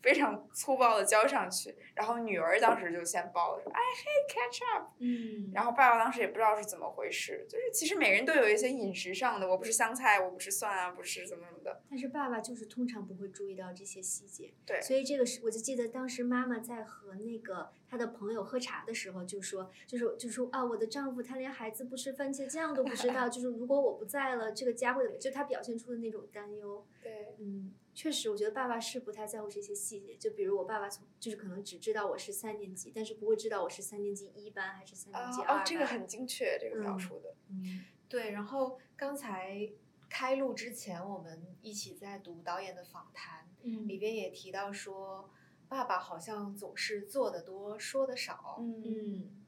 [0.01, 1.75] 非常粗暴的交上去。
[1.95, 4.87] 然后女儿当时就先报了，说 I hate ketchup。
[4.99, 11.81] 嗯，然后爸爸当时也不知道是怎么回事，就是其实每个人都有一些饮食上的，我不吃香菜，我不吃蒜啊，不吃怎么怎么的。
[11.89, 25.17] 但是爸爸就是通常不会注意到这些细节，对，所以这个是我就记得当时妈妈在和那个她的朋友喝茶的时候就说，就是就说啊，我的丈夫他连孩子不吃番茄酱都不知道， 就是如果我不在了，这个家会怎么？
[25.17, 26.85] 就他表现出的那种担忧。
[27.03, 30.15] 对，嗯，确实，我觉得爸爸是不太在乎这些细节。
[30.15, 37.33] 就比如我爸爸从就是可能只知道我是三年级，但是不会知道我是三年级一班还是三年级二班。，哦这个很精确，这个描述的。
[37.49, 39.69] 嗯对，然后刚才
[40.09, 45.29] 开录之前，我们一起在读导演的访谈，嗯里边也提到说，
[45.67, 48.57] 爸爸好像总是做的多，说的少。
[48.59, 49.43] 嗯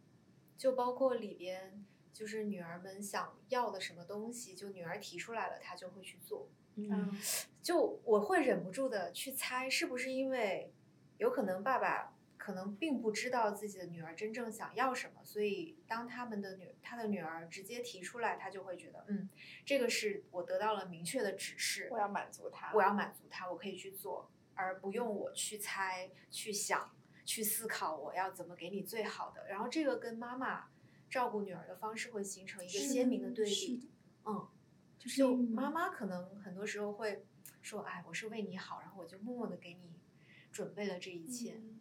[0.57, 6.49] 就包括里边，就是女儿们想要的什么东西，就女儿提出来了，他就会去做。
[6.75, 7.17] 嗯
[7.61, 10.73] 就我会忍不住的去猜，是不是因为
[11.17, 12.13] 有可能爸爸
[12.49, 19.29] 可能并不知道自己的女儿真正想要什么，所以当他们的女他的女儿直接提出来，他就会觉得，嗯，
[19.63, 22.71] 这个是我得到了明确的指示，我要满足他。
[22.73, 26.91] 我要满足他，我可以去做，而不用我去猜、去想、
[27.23, 29.47] 去思考我要怎么给你最好的。
[29.47, 30.69] 然后这个跟妈妈
[31.07, 33.91] 照顾女儿的方式会形成一个鲜明的对比。
[34.25, 34.47] 嗯，
[34.97, 37.23] 就是就妈妈可能很多时候会
[37.61, 39.99] 说，哎，我是为你好，然后我就默默的给你
[40.51, 41.53] 准备了这一切。
[41.53, 41.78] 嗯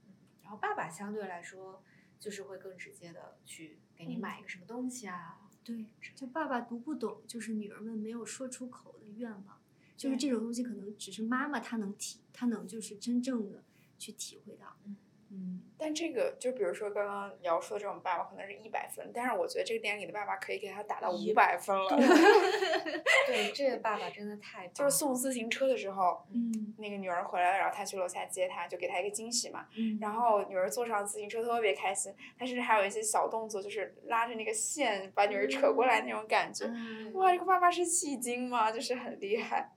[0.48, 1.82] 然后爸爸相对来说
[2.18, 5.42] 就是会更直接的去给你嗯买一个什么东西啊。
[5.62, 5.84] 对，
[6.14, 9.60] 就爸爸读不懂，就是女儿们没有说出口的愿望，
[9.94, 13.62] 就是这种东西可能只是妈妈她能体，她能就是真正的
[13.98, 14.78] 去体会到。
[14.86, 14.96] 嗯
[15.30, 21.88] 嗯但这个就比如说刚刚姚说的这种爸爸可能是一百分，但是我觉得这个电影里的爸爸可以给他打到一五百分了。
[23.28, 29.68] 对，这个爸爸真的太棒了就是送自行车的时候，嗯那个女儿回来了，然后他去楼下接她，就给她一个惊喜嘛。
[29.76, 36.64] 嗯，然后女儿坐上自行车特别开心，他甚至还有一些小动作，就是拉着那个线把女儿扯过来那种感觉。
[36.66, 38.72] 嗯哇，这个爸爸是戏精吗？
[38.72, 39.70] 就是很厉害，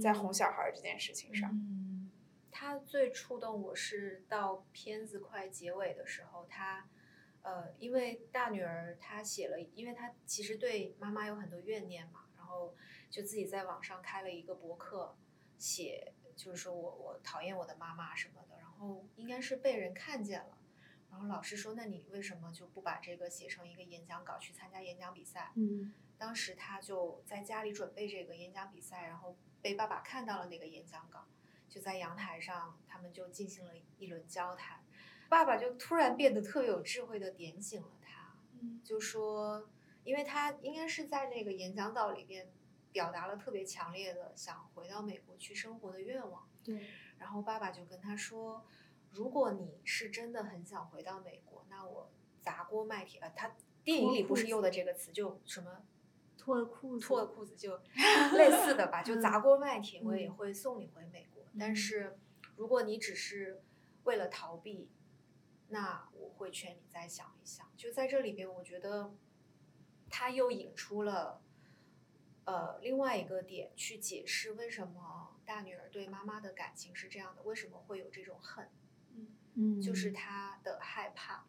[0.00, 1.50] 在哄嗯小孩儿这件事情上。
[1.50, 1.77] 嗯
[2.60, 6.88] 他最触动我是到片子快结尾的时候，他，
[7.42, 12.74] 呃，因为大女儿她写了，因为她其实对妈妈有很多怨念嘛，然后
[13.08, 15.16] 就自己在网上开了一个博客，
[15.56, 20.58] 写就是说我我讨厌我的妈妈什么的，然后应该是被人看见了，
[21.12, 25.52] 然后老师说，那你为什么就不把这个写成一个演讲稿去参加演讲比赛？
[25.54, 31.24] 嗯当时他就在家里准备这个演讲比赛，然后被爸爸看到了那个演讲稿，
[31.68, 34.80] 就在阳台上，他们就进行了一轮交谈。
[35.28, 39.68] 爸爸就突然变得特别有智慧的点醒了他，嗯就说，
[40.02, 42.50] 因为他应该是在那个演讲稿里边
[42.90, 46.48] 表达了特别强烈的想回到美国去生活的愿望。
[46.64, 46.86] 对，
[47.18, 48.64] 然后爸爸就跟他说，
[49.12, 52.10] 如果你是真的很想回到美国，那我
[52.40, 53.20] 砸锅卖铁。
[53.20, 53.54] 呃，他
[53.84, 55.82] 电影里不是用的这个词，就什么
[56.38, 57.78] 脱了裤子，脱了裤子就
[58.36, 61.37] 类似的吧，就嗯砸锅卖铁，我也嗯会送你回美国。
[61.58, 62.18] 但嗯是
[62.56, 63.62] 如果你只是
[64.04, 64.90] 为了逃避，
[65.68, 67.70] 那我会劝你再想一想。
[67.76, 69.14] 就在这里边，我觉得
[70.08, 71.42] 他又引出了
[72.44, 78.68] 呃另外一个点去解释为什么大女儿对妈妈的感情是这样的，为什么会有这种恨。
[79.54, 81.46] 嗯，就是他的害怕。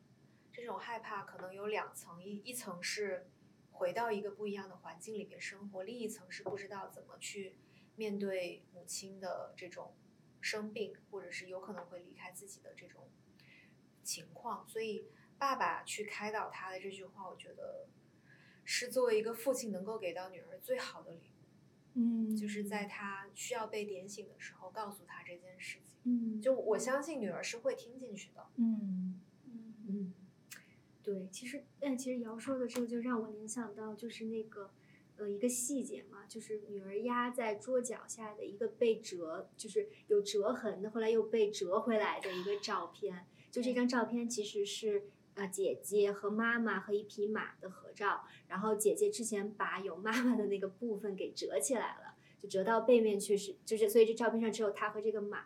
[0.52, 3.30] 这种害怕可能有两层，一一层是
[3.72, 7.56] 回到一个不一样的环境里边生活，另一层是不知道怎么去
[8.00, 9.94] 面对母亲的这种
[10.40, 13.10] 生病，或者是有可能会离开自己的这种
[14.04, 14.66] 情况。
[14.66, 17.90] 所以爸爸去开导他的这句话，我觉得
[18.64, 21.46] 是作为一个父亲能够给到女儿最好的礼物。
[21.96, 26.00] 嗯，就是在他需要被点醒的时候，告诉他这件事情。
[26.06, 28.48] 嗯，就我相信女儿是会听进去的。
[28.56, 30.14] 嗯嗯嗯，
[31.04, 34.72] 对，其实，但其实瑶说的这个就让我联想到，就是那个
[35.20, 43.28] 呃一个细节嘛，就是女儿压在桌脚下的一个被折，就是有折痕的，后来又被折回来的一个照片。
[43.52, 55.46] 就这张照片其实是呃姐姐和妈妈和一匹马的合照，然后姐姐之前把有妈妈的那个部分给折起来了，就折到背面去是，就是所以这照片上只有她和这个马。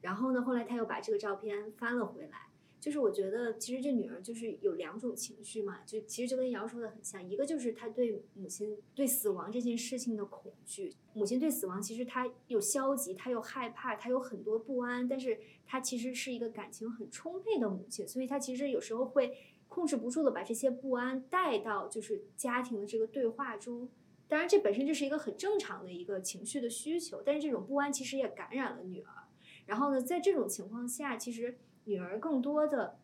[0.00, 2.48] 然后呢，后来她又把这个照片翻了回来。
[2.84, 19.34] 就是我觉得，其实这女儿就是有两种情绪嘛，就其实就跟瑶说的很像，一个就是她对母亲对死亡这件事情的恐惧，母亲对死亡其实她又消极，她又害怕，她有很多不安，但是她其实是一个感情很充沛的母亲，所以她其实有时候会
[19.66, 23.88] 控制不住的把这些不安带到就是家庭的这个对话中，
[24.28, 29.24] 当然这本身就是一个很正常的一个情绪的需求，但是这种不安其实也感染了女儿，
[29.64, 31.56] 然后呢，在这种情况下，其实。
[31.84, 32.98] 女儿更多的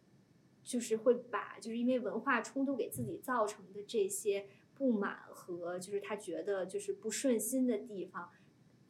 [0.62, 8.30] 就是会把，就是因为文化冲突给自己造成的这些不满和就是她觉得就是不顺心的地方，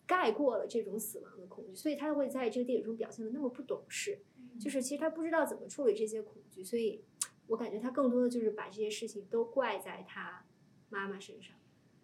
[0.07, 4.19] 盖过了这种死亡的恐惧，所以她会在这个电影中表现的那么不懂事，
[4.59, 7.03] 就是其实她不知道怎么处理这些恐惧，所以
[7.47, 10.45] 我感觉她更多的就是把这些事情都怪在她
[10.89, 11.57] 妈妈身上，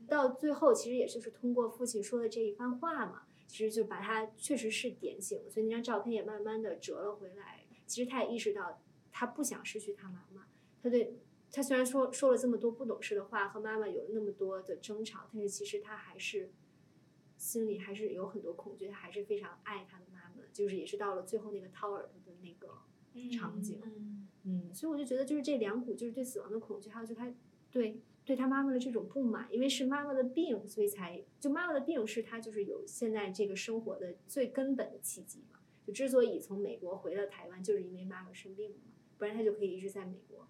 [0.07, 7.65] 到最后其实也就是通过父亲说的这一番话嘛，其实就把她确实是点醒了，所以那张照片也慢慢的折了回来。
[7.87, 10.47] 其实他也意识到，他不想失去他妈妈。
[10.82, 11.16] 他对
[11.51, 16.51] 他虽然说说了这么多不懂事的话，和妈妈有了那么多的争吵，但是其实他还是
[17.37, 18.89] 心里还是有很多恐惧。
[18.89, 22.82] 他还是非常爱他的妈妈，就是也是到了最后那个掏耳朵的那个
[23.30, 23.80] 场景。
[24.43, 27.32] 嗯，所以我就觉得，就是这两股，就是对死亡的恐惧，还有就他
[27.70, 35.55] 对对他妈妈的这种不满，因为是妈妈的病，所以才就妈妈的病是他就是有现在这个生活的最根本的契机嘛。
[35.87, 40.49] 就之所以从美国回到台湾，就是因为妈妈生病了嘛，不然他就可以一直在美国，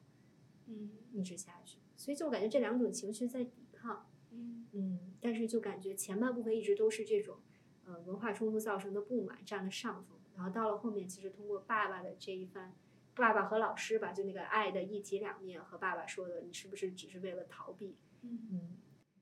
[0.64, 1.78] 嗯，一直下去。
[1.95, 7.37] 所以就我感觉这两种情绪在抵抗，嗯嗯，但是就感觉前半部分一直都是这种，
[7.84, 12.74] 呃，文化冲突造成的不满占了上风，然后到了后面，其实通过爸爸的这一番，
[13.14, 17.97] 爸爸和老师吧，就那个爱的一体两面，和爸爸说的，你是不是只是为了逃避？
[18.22, 18.76] 嗯嗯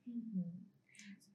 [0.07, 0.54] 嗯。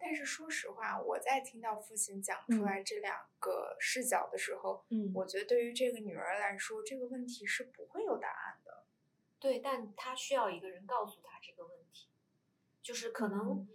[0.02, 8.84] 但是说实话，我在听到父亲讲出来这两个视角的时候，嗯，我觉得对于这个女儿来说，这个问题是不会有答案的。
[9.38, 12.08] 对，但她需要一个人告诉她这个问题，
[12.82, 13.68] 就是可能，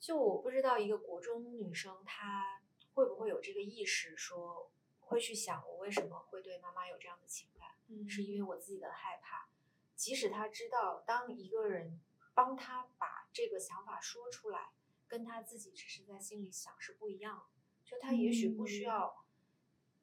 [0.00, 2.60] 就我不知道一个国中女生她
[2.94, 9.48] 会不会有这个意识，说会去想我为什么会对妈妈有这样的情感，嗯，是因为我自己的害怕。
[9.94, 12.00] 即使她知道，当一个人
[12.34, 14.70] 帮她把这个想法说出来。
[15.10, 17.48] 跟他自己只是在心里想是不一样，
[17.84, 19.26] 就他也许不需要，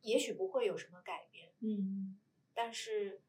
[0.02, 2.20] 也许不会有什么改变，嗯，
[2.54, 3.22] 但是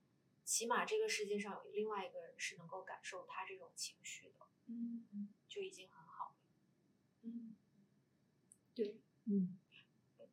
[0.45, 6.35] 起码这个世界上有另外一个人是能够感受他这种情绪的，嗯，就已经很好了，
[7.23, 7.55] 嗯，
[8.75, 9.57] 对，嗯，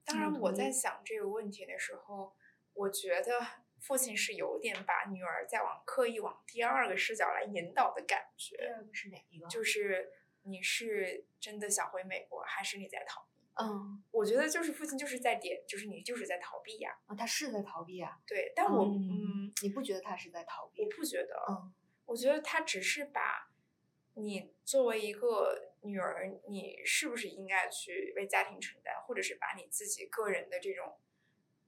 [0.04, 2.36] 当然我在想这个问题的时候，
[2.74, 9.48] 我觉得父亲是有点把女儿在往刻意往第二个视角来引导的感觉，第二个是哪一个？
[9.48, 10.12] 就是。
[10.46, 13.46] 你是真的想回美国，还是你在逃避？
[13.56, 16.98] 嗯，我觉得就是父亲就是在点，就是你就是在逃避呀。
[17.08, 18.20] 啊，他是在逃避啊。
[18.28, 20.84] 对，但我嗯，你不觉得他是在逃避？
[20.84, 21.46] 我不觉得。
[21.50, 21.74] 嗯，
[22.06, 23.50] 我觉得他只是把
[24.16, 31.00] 你作为一个女儿，你是不是应该去为家庭承担，或者是把你自己个人的这种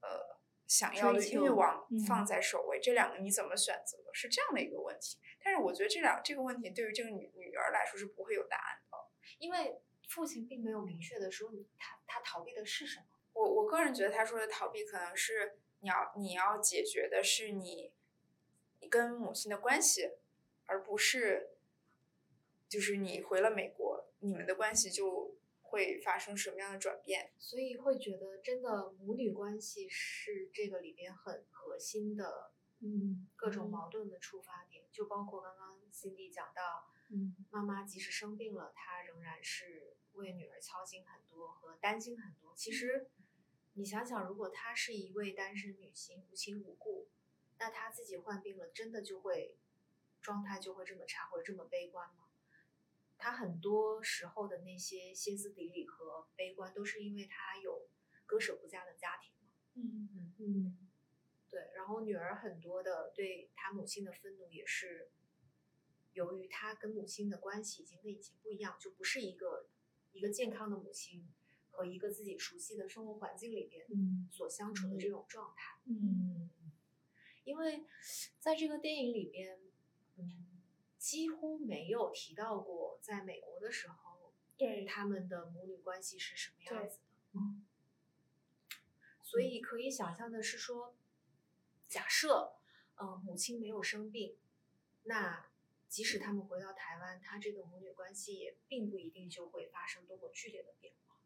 [0.02, 3.96] 呃想要的欲望放在首位，这两个你怎么选择？
[4.12, 5.16] 是这样的一个问题。
[5.42, 8.96] 但是我觉得这两这个问题对于这个女女儿来说是不会有答案的，
[9.38, 13.06] 因为父亲并没有明确的说他他逃避的是什么。
[13.32, 17.92] 我我个人觉得他说的逃避可能是你要你要解决的是你
[18.78, 20.12] 你跟母亲的关系，
[20.66, 21.56] 而不是
[22.68, 27.32] 就是你回了美国，你们的关系就会发生什么样的转变。
[27.40, 32.52] 所以会觉得真的母女关系是这个里边很核心的。
[32.80, 42.54] 嗯，各种矛盾的出发点，就包括刚刚 Cindy 讲到，嗯，妈妈即使生病了，她仍然是为女儿操心很多和担心很多。
[42.54, 43.10] 其实，
[43.74, 47.08] 你想想，如果她是一位单身女性，无亲无故，
[47.58, 49.56] 那她自己患病了，真的就会
[50.20, 52.28] 状态就会这么差或者这么悲观吗？
[53.16, 57.88] 她很多时候的那些歇斯底里和悲观，都是因为她有
[58.26, 59.32] 割舍不下的家庭
[59.74, 60.88] 嗯嗯。
[61.50, 65.10] 对，然后女儿很多的对她母亲的愤怒也是
[66.18, 69.68] 由于他跟母亲的关系已经跟以前不一样，就不是一个
[70.10, 71.24] 一个健康的母亲
[71.70, 73.86] 和一个自己熟悉的生活环境里边
[74.28, 75.78] 所相处的这种状态。
[75.84, 76.50] 嗯，
[77.44, 77.86] 因为
[78.40, 79.60] 在这个电影里边，
[80.16, 80.46] 嗯，
[80.98, 87.04] 几乎没有提到过在美国的时候，对他们的母女关系是什么样子的。
[87.34, 87.64] 嗯，
[89.22, 90.96] 所以可以想象的是说。
[91.88, 92.52] 假设，
[93.00, 94.36] 嗯，母亲没有生病，
[95.04, 95.47] 那
[95.88, 101.16] 即使他们回到台湾，他这个母女关系也并不一定就会发生多么剧烈的变化。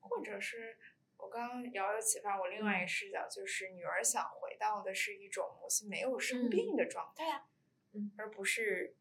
[0.00, 0.78] 或者是
[1.16, 7.44] 我刚刚聊有启发我另外一个视角，就是女儿想回到的是一种母亲没有生病的状态，
[7.92, 8.94] 嗯，而不是，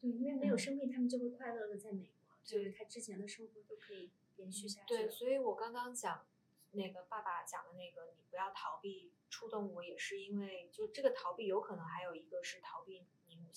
[0.00, 4.86] 对，因为没有生病，他们就会快乐的在美国，就是他之前的生活都可以延续下去。
[4.86, 6.26] 对，所以我刚刚讲
[6.72, 9.12] 那个爸爸讲的那个，你不要逃避。
[9.28, 13.04] 触动我也是因为，就这个逃避有可能还有一个是逃避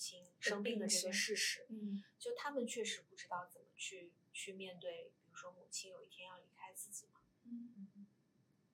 [0.00, 1.66] 亲生病的这个事实。
[1.68, 7.20] 嗯，就他们确实不知道怎么去去面对，比如说母亲有一天要离开自己嘛。
[7.44, 8.06] 嗯，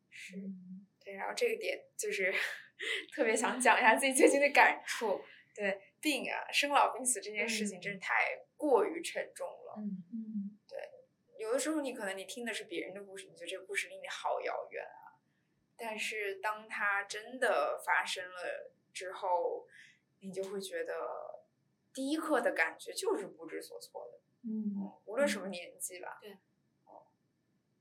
[0.09, 0.37] 是，
[1.05, 1.15] 对。
[1.15, 2.33] 然后这个点就是
[3.13, 5.21] 特别想讲一下自己最近的感触。
[5.53, 9.75] 对，病啊，生老病死这件事情真是太过于沉重了。
[9.79, 10.79] 嗯嗯，对。
[11.39, 15.19] 有的时候你可能你听的是别人的故事，你觉得这个故事离你好遥远啊。
[15.79, 19.67] 但是当它真的发生了之后，
[20.21, 21.45] 你就会觉得
[21.93, 24.21] 第一刻的感觉就是不知所措的。
[24.43, 26.19] 嗯，无论什么年纪吧。
[26.21, 26.33] 对。
[26.85, 27.07] 哦，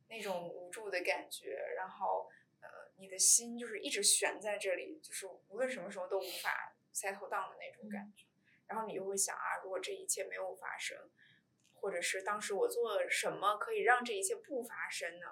[0.07, 2.29] 那种无助的感觉，然后
[2.61, 2.67] 呃，
[2.97, 8.25] 你的心就是一直悬在这里，就是无论什么时候都无法 settle down 的那种感觉。
[8.67, 10.97] 然后你就会想啊，如果这一切没有发生。
[11.77, 15.27] 或者是当时我做了什么可以让这一切不发生呢？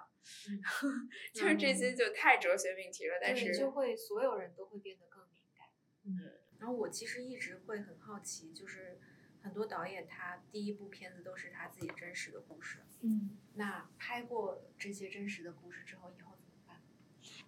[1.34, 3.18] 就是这些就太哲学命题了。
[3.20, 5.66] 但是就会所有人都会变得更敏感。
[6.04, 8.98] 嗯，然后我其实一直会很好奇，就是
[9.42, 12.84] 很多导演他第一部片子都是他自己真实的故事。
[13.00, 16.80] 嗯，那拍过这些真实的故事之后，以后怎么办？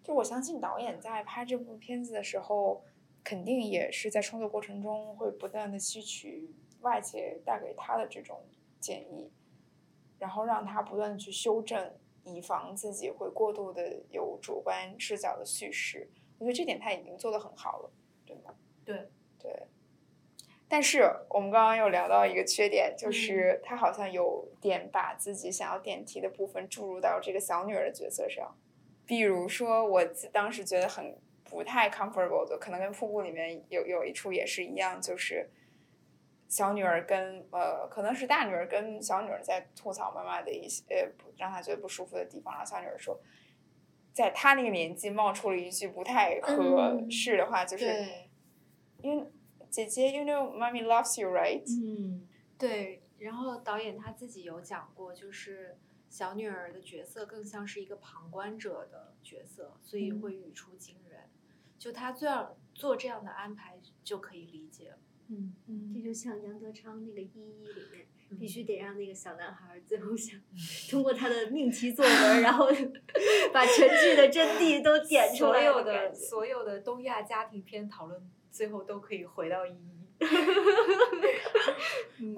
[0.03, 2.85] 就我相信导演在拍这部片子的时候，
[3.25, 8.45] 肯定也是在创作过程中会不断的吸取外界带给他的这种。
[8.79, 9.33] 建议，
[10.19, 16.09] 然后让他不断的去修正，以防自己会过度的有主观视角的叙事。
[16.39, 17.91] 我觉得这点他已经做得很好了，
[18.25, 18.55] 对吗？
[18.87, 19.09] 对
[19.39, 19.67] 对。
[20.67, 28.57] 但是我们刚刚有聊到一个缺点，就是他好像有点把自己想要点题的部分注入到这个小女儿的角色上。
[29.05, 35.51] 比如说，我当时觉得很不太 comfortable 的，可能跟瀑布里面有有一处也是一样，就是。
[36.49, 41.05] 小女儿跟呃，可能是大女儿跟小女儿在吐槽妈妈的一些呃，
[41.37, 42.55] 让她觉得不舒服的地方。
[42.55, 43.21] 然后小女儿说，
[44.13, 48.07] 在她那个年纪冒出了一句不太合适的话，就是
[49.03, 49.27] 因为
[49.71, 51.63] 姐姐，you know, mommy loves you, right？
[51.67, 52.27] 嗯，
[52.59, 53.03] 对。
[53.19, 55.79] 然后导演他自己有讲过，就是
[56.11, 61.23] 小女儿的角色更像是一个旁观者的角色，所以会语出惊人。
[61.79, 64.95] 就他这样做这样的安排，就可以理解。
[65.29, 70.39] 嗯嗯，这就像杨德昌那个《一一》里面，必须得让那个小男孩最后想
[70.91, 72.67] 通过他的命题作文，然后
[73.53, 75.63] 把全剧的真谛都点出来。
[75.63, 78.23] 所有的所有的东亚家庭片讨论，
[78.57, 79.77] 最后都可以回到《一一》。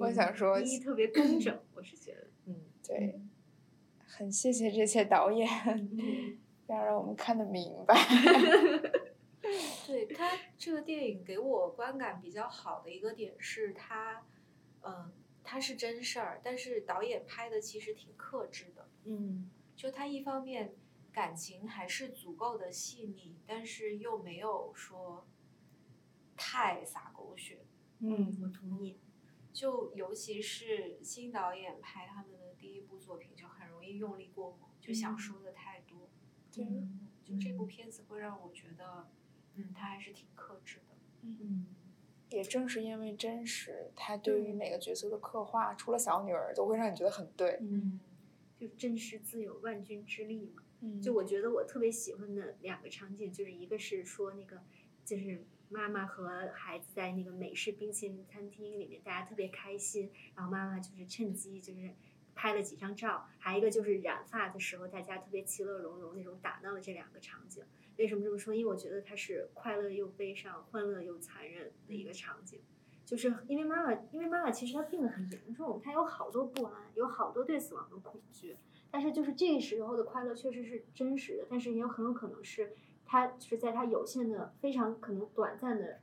[0.00, 3.20] 我想说，《一一》特别工整，我是觉得，嗯，对，
[4.04, 5.48] 很谢谢这些导演，
[6.66, 7.94] 要让我们看得明白。
[9.86, 14.26] 对他这个电影给我观感比较好的一个点是，他，
[14.82, 15.12] 嗯，
[15.44, 20.74] 他是真事儿，但是导演拍的其实挺克制的，嗯，就他一方面
[21.12, 25.24] 感情还是足够的细腻，但是又没有说
[26.38, 27.66] 太洒狗血，
[27.98, 28.98] 嗯，我同意，
[29.52, 36.08] 就尤其是新导演拍他们的第一部作品，就很容易用力过猛，就想说的太多，
[36.50, 36.64] 对，
[37.22, 39.08] 就这部片子会让我觉得。
[39.60, 40.94] 嗯，他还是挺克制的。
[41.22, 41.66] 嗯，
[42.30, 47.58] 也正是因为真实，他对于每个角色的刻画，除了小女儿，都会让你觉得很对。
[47.60, 47.98] 嗯，
[48.56, 50.62] 就真实自有万钧之力嘛。
[50.78, 54.62] 嗯，就我觉得我特别喜欢的两个场景，就是一个是说那个，
[55.04, 61.90] 就是妈妈和孩子在那个美式冰淇淋餐厅里面，大家特别开心，然后妈妈就是趁机就是
[62.34, 67.64] 拍了几张照，还有一个就是染发的时候，大家特别其乐融融那种打闹的这两个场景。
[67.96, 68.54] 为什么这么说？
[68.54, 72.60] 因为我觉得它是快乐又悲伤、欢乐又残忍的一个场景，
[73.04, 78.56] 就是因为妈妈，因为妈妈其实她病得很严重，她有好多不安，有好多对死亡的恐惧。
[78.90, 82.72] 但是就是这个时候的快乐确实是真实的，但是也有很有可能是
[83.08, 85.98] 他就是在他有限的、非常可能短暂的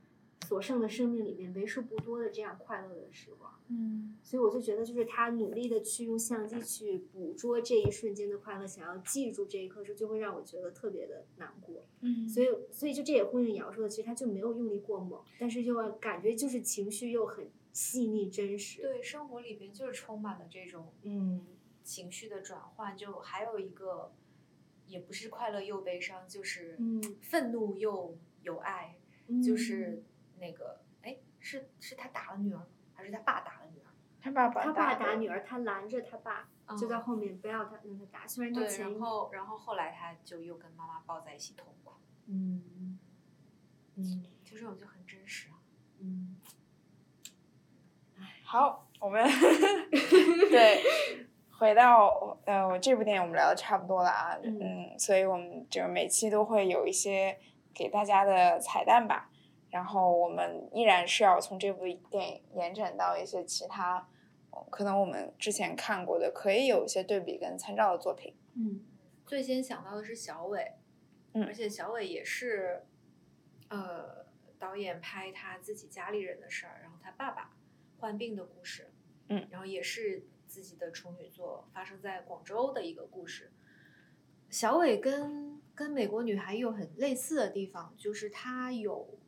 [0.46, 3.52] 所剩的生命里面，为数不多的这样快乐的时光。
[3.68, 11.84] 嗯，所以我就觉得，就是他努力的去用相机去捕捉这一瞬间的快乐，想要记住这一刻，时，就会让我觉得特别的难过。
[12.00, 18.82] 嗯，所以，所以就这也呼应瑶说的，其实他就没有用力过猛，但是又感觉就是情绪又很细腻真实。
[18.82, 21.44] 对，生活里边就是充满了这种嗯
[21.82, 24.12] 情绪的转换，就还有一个，
[24.86, 28.96] 也不是快乐又悲伤，就是嗯愤怒又有爱，
[29.44, 30.04] 就是
[30.38, 32.66] 那个，哎，是是他打了女儿？
[32.94, 33.90] 还是他爸打了女儿？
[34.20, 38.26] 他爸爸他爸打打女儿，他拦着他爸，就在后面不要他让他打。
[38.26, 41.92] 虽然他对，前然后然后后来他就又跟妈妈抱在一起痛哭，
[42.26, 42.98] 嗯
[43.96, 45.58] 嗯就这种就很真实啊。
[45.98, 46.36] 嗯，
[48.44, 49.24] 好，我们
[50.50, 50.82] 对
[51.58, 54.58] 回到呃这部电影，我们聊的差不多了啊，嗯。
[54.60, 57.38] 嗯，所以我们就每期都会有一些
[57.74, 59.30] 给大家的彩蛋吧，
[59.70, 64.06] 然后我们依然是要从这部电影延展到一些其他，
[64.50, 68.34] 呃可能我们之前看过的，可以有一些对比跟参照的作品。
[68.54, 68.84] 嗯
[69.26, 70.72] 最先想到的是小伟，
[71.32, 71.44] 嗯。
[71.46, 72.86] 而且小伟也是，
[73.68, 74.26] 呃，
[74.58, 77.50] 导演拍他自己家里人的事儿，然后他爸爸
[77.98, 78.92] 患病的故事，
[79.28, 83.52] 嗯，然后也是自己的处女作，发生在广州的一个故事。
[84.48, 89.18] 小伟跟跟美国女孩有很类似的地方，就是他有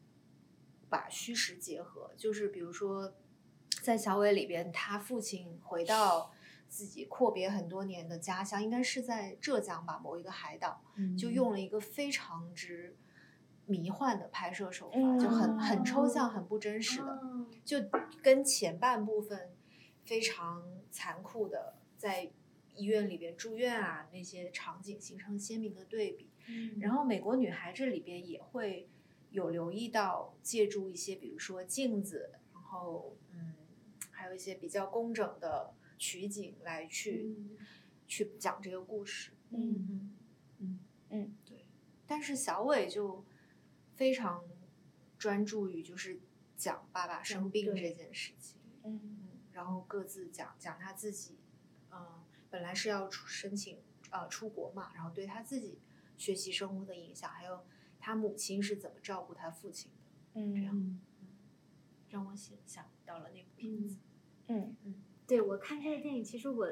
[0.89, 3.13] 把虚实结合，就是比如说
[3.83, 6.33] 在小伟里边，他父亲回到
[6.69, 11.17] 自己阔别很多年的家乡，应该是在浙江吧，某一个海岛，嗯。
[11.17, 12.97] 就用了一个非常之
[13.67, 17.79] 迷幻的拍摄手法，嗯就很很抽象、很不真实的，哦就
[18.23, 19.51] 跟前半部分
[20.09, 22.31] 非常残酷的在
[22.75, 26.31] 医院里边住院啊那些场景形成鲜明的对比。
[26.81, 28.89] 然后《美国女孩》这里边也会
[29.31, 33.53] 有留意到，借助一些比如说镜子，然后嗯，
[34.11, 37.59] 还有一些比较工整的取景来去、嗯
[38.07, 39.33] 去讲这个故事。
[39.51, 40.17] 嗯嗯
[40.61, 40.79] 嗯
[41.11, 41.67] 嗯，对。
[42.07, 43.23] 但是小伟就
[43.97, 44.43] 非常
[45.19, 46.19] 专注于就是
[46.57, 49.28] 讲爸爸生病这件事情，嗯嗯，
[49.59, 51.37] 然后各自讲讲他自己，
[51.91, 53.79] 嗯、本来是要出申请
[54.11, 55.81] 呃出国嘛，然后对他自己
[56.17, 57.65] 学习生活的影响，还有
[57.99, 59.91] 他母亲是怎么照顾他父亲
[60.33, 61.01] 的，这样嗯。
[62.09, 63.97] 让我想想到了那部片子。
[64.47, 64.77] 嗯。
[65.27, 66.69] 对我看这个电影，其实我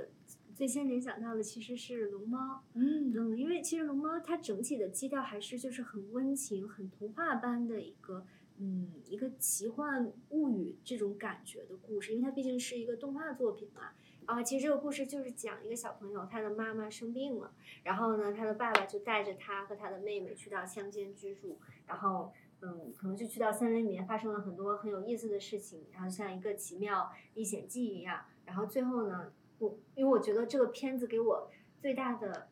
[0.55, 2.63] 最先联想到的其实是龙猫。
[2.75, 3.13] 嗯。
[3.13, 8.25] 嗯，因为其实龙猫它整体的基调还是就是很温情、很童话般的一个，
[8.59, 13.91] 嗯，一个奇幻物语这种感觉的故事，因为它毕竟是一个动画作品嘛。
[14.27, 17.53] 啊，其实这个故事就是讲一个小朋友，他的妈妈生病了，
[17.85, 31.49] 然后呢，他的爸爸就带着他和他的妹妹去到乡间居住，然后嗯，可能就去到森林里面发生了很多很有意思的事情，然后像一个奇妙历险记一样，然后最后呢，我因为我觉得这个片子给我
[31.79, 32.49] 最大的，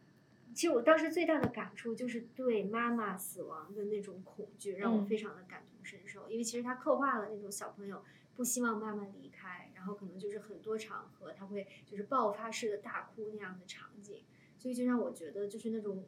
[0.54, 5.64] 其实我当时最大的感触就是对妈妈死亡的那种恐惧，让我嗯非常的感
[6.34, 8.02] 因为其实他刻画了那种小朋友
[8.34, 14.24] 不希望妈妈离开，然后可能就是很多场合他会就是爆发式的大哭那样的场景，
[14.58, 16.04] 所以就让我觉得就是那种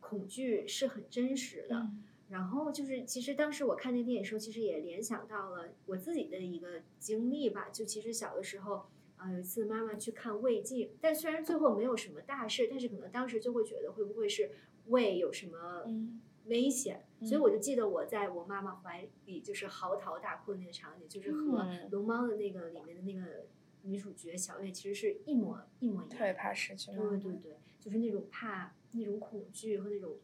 [0.00, 1.76] 恐惧是很真实的。
[1.76, 7.68] 嗯然后就是，其实当时我看那电影的时候，其实也联想到了我自己的一个经历吧。
[7.72, 14.50] 就其实小的时候，啊、有一次妈妈去看胃镜，但虽然最后没有什么大事，但是可能当时就会觉得会不会是
[14.86, 23.46] 胃有什么嗯危险，所以我就记得我在我妈妈怀里就是嚎啕大哭的那个场景，就是和嗯《龙猫》的那个里面的那个
[23.82, 26.08] 女主角小月其实是一模一模一样。
[26.08, 26.92] 特别怕失去。
[26.92, 30.18] 对对对，就是那种怕、那种恐惧和那种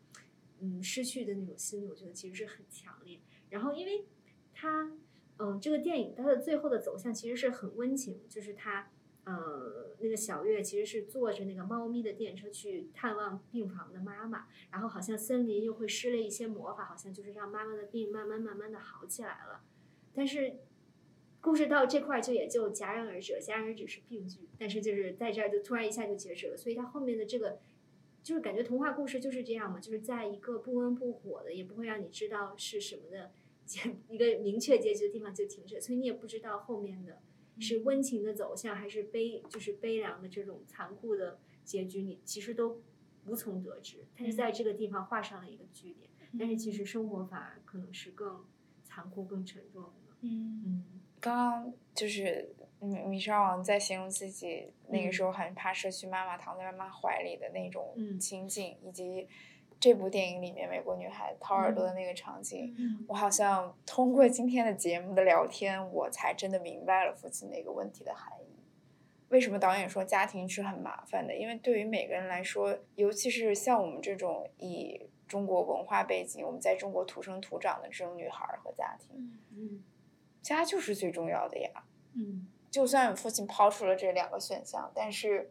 [0.60, 3.20] 嗯失去的那种心理，我觉得其实是很强烈。
[3.50, 4.06] 然后，因为
[4.54, 4.92] 它，
[5.38, 8.91] 嗯、这个电影它的最后的走向其实是很温情，就是它，
[9.24, 19.62] 呃，那个小月其实是坐着那个猫咪的电车去探望病房的妈妈，然后好像森林又会施了一些魔法，好像就是让妈妈的病慢慢慢慢的好起来了。
[20.12, 20.56] 但是
[21.40, 27.60] 故事到这块就也就戛然而止，戛然而止是病句，但是就是在这儿就突然一下就截止了，所以它后面的这个
[28.24, 33.30] 就是感觉童话故事就是这样嘛，就是在一个不温不火的，也不会让你知道是什么的
[33.64, 37.20] 结一个明确结局的地方就停止，所以你也不知道后面的
[37.60, 42.80] 是温情的走向还是悲就是悲凉的这种残酷的结局，你其实都
[43.26, 44.04] 无从得知。
[44.16, 48.44] 它是在这个地方画上了一个句点，但是其实生活反而可能是更
[48.82, 50.16] 残酷、更沉重的。
[50.22, 50.84] 嗯，嗯。
[51.20, 58.18] 刚刚就是米米少王在形容自己那个时候很怕失去妈妈，躺在妈妈怀里的那种嗯。
[58.18, 59.28] 情景，以及
[59.82, 68.62] 这部电影里面美国女孩掏耳朵的那个场景，嗯我好像通过今天的节目的聊天，我才真的明白了父亲那个问题的含义。
[69.30, 71.34] 为什么导演说家庭是很麻烦的？
[71.34, 79.82] 因为对于每个人来说，尤其是像我们这种以中国文化背景，我们在中国土生土长的这种女孩儿和家庭，
[80.40, 81.70] 家就是最重要的呀。
[82.14, 85.50] 嗯就算父亲抛出了这两个选项，但是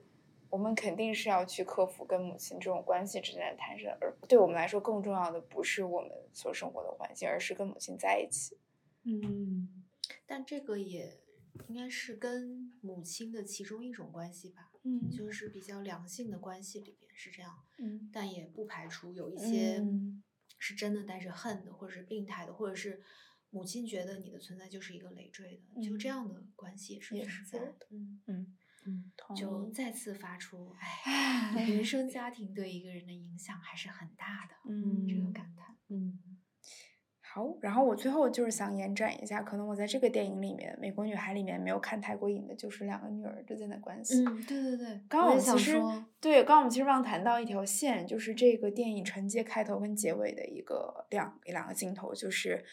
[0.52, 8.58] 我们肯定是要去克服跟母亲这种关系之间的产生，而对我们来说更重要的不是我们所生活的环境，而是跟母亲在一起。
[9.04, 9.86] 嗯。
[10.28, 11.22] 但这个也
[11.68, 15.10] 应该是跟母亲的其中一种关系吧，嗯。
[15.10, 18.10] 就是比较良性的关系里边是这样，嗯。
[18.12, 20.22] 但也不排除有一些嗯。
[20.60, 23.02] 是真的带着恨的，或者是病态的，或者是
[23.49, 26.10] 母亲觉得你的存在就是一个累赘的，就这嗯。
[26.10, 27.88] 样的关系也是存在的。
[27.89, 35.75] 嗯，嗯嗯就再次发出，哎，唉原生家庭对一个人的影响还是很大的，嗯这个感叹。
[35.89, 36.19] 嗯
[37.34, 44.21] 好，然后我最后就是想延展一下，可能我在这个电影里面，《美国女孩》里面没有看太过瘾的，就是两个女儿之间的关系。
[44.25, 45.82] 嗯，对对对，刚刚我们其实，
[46.19, 52.65] 对，刚刚我们其实忘谈到一条线，就是这个电影承接开头跟结尾的一个两两个镜头，就是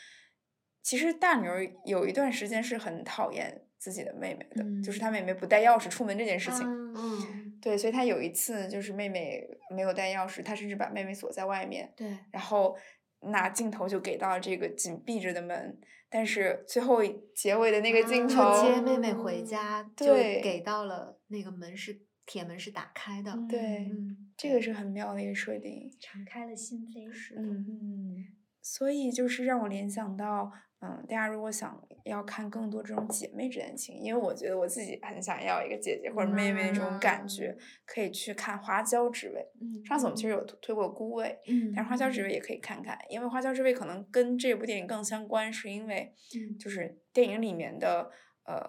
[0.83, 6.67] 其实大女儿有一段时间是很讨厌自己的妹妹的，就是嗯她妹妹不带钥匙出门这件事情。
[6.95, 12.77] 嗯，对，所以他有一次就是妹妹没有带钥匙，他甚至把妹妹锁在外面，对，然后
[13.21, 17.01] 拿镜头就给到了这个紧闭着的门，但是最后
[17.35, 25.91] 结尾的那个镜就头，接妹妹回家，就对给到了那个门是铁门是打开的，对，嗯，这个是很妙的一个设定。
[26.01, 27.11] 敞开了心扉。
[27.13, 28.27] 是的，嗯，嗯
[28.61, 39.41] 所以就是让我联想到，嗯，大家如果想要看更多这种姐妹之间的情，因为我觉得我自己很想要一个姐姐或者妹妹的这种感觉，可以去看《花椒之味》。
[39.61, 46.57] 嗯，上次我们其实有推推过《孤味》，嗯，但是《花椒之味》也可以看看，因为《花椒之味》可能跟这部电影更相关，是因为嗯。
[46.59, 48.11] 就是电影里面的
[48.45, 48.63] 呃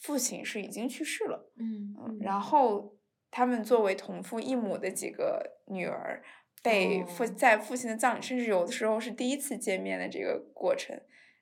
[0.00, 2.96] 父亲是已经去世了，嗯嗯，然后
[3.32, 6.22] 他们作为同父异母的几个女儿，
[6.62, 7.26] 被父、哦。
[7.26, 10.96] 在父亲的葬礼，甚至有的时候是第一次见面的这个过程，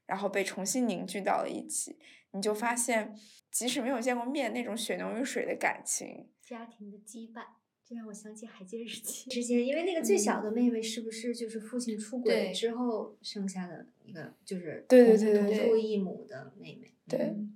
[0.06, 1.98] 然后被重新凝聚到了一起，
[2.32, 3.14] 你就发现，
[3.50, 7.44] 即使没有见过面，那种血浓于水的感情，家庭的羁绊，
[7.84, 17.20] 这让我想起《海街日记》之间，因为那个最小的妹妹是不是就是父亲出轨之后生下的一个，就是对对同父异母的妹妹，对。
[17.20, 17.52] 嗯。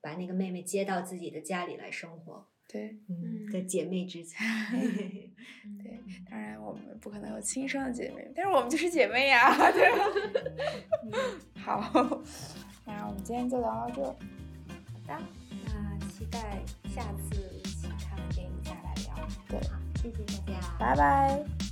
[0.00, 4.36] 把那个妹妹接到自己的家里来生活，对嗯，嗯的姐妹之间，
[5.82, 5.98] 对，
[6.30, 10.04] 当然我们不可能有亲生的姐妹，但是我们就是姐妹呀， 对吧？
[11.56, 12.22] 好，
[12.84, 14.02] 那我们今天就聊到这。
[14.04, 14.14] 好
[15.08, 15.18] 的，
[15.66, 16.62] 那期待
[16.94, 19.28] 下次一起看了电影再来聊。
[19.48, 21.67] 对，好，谢谢大家，拜拜。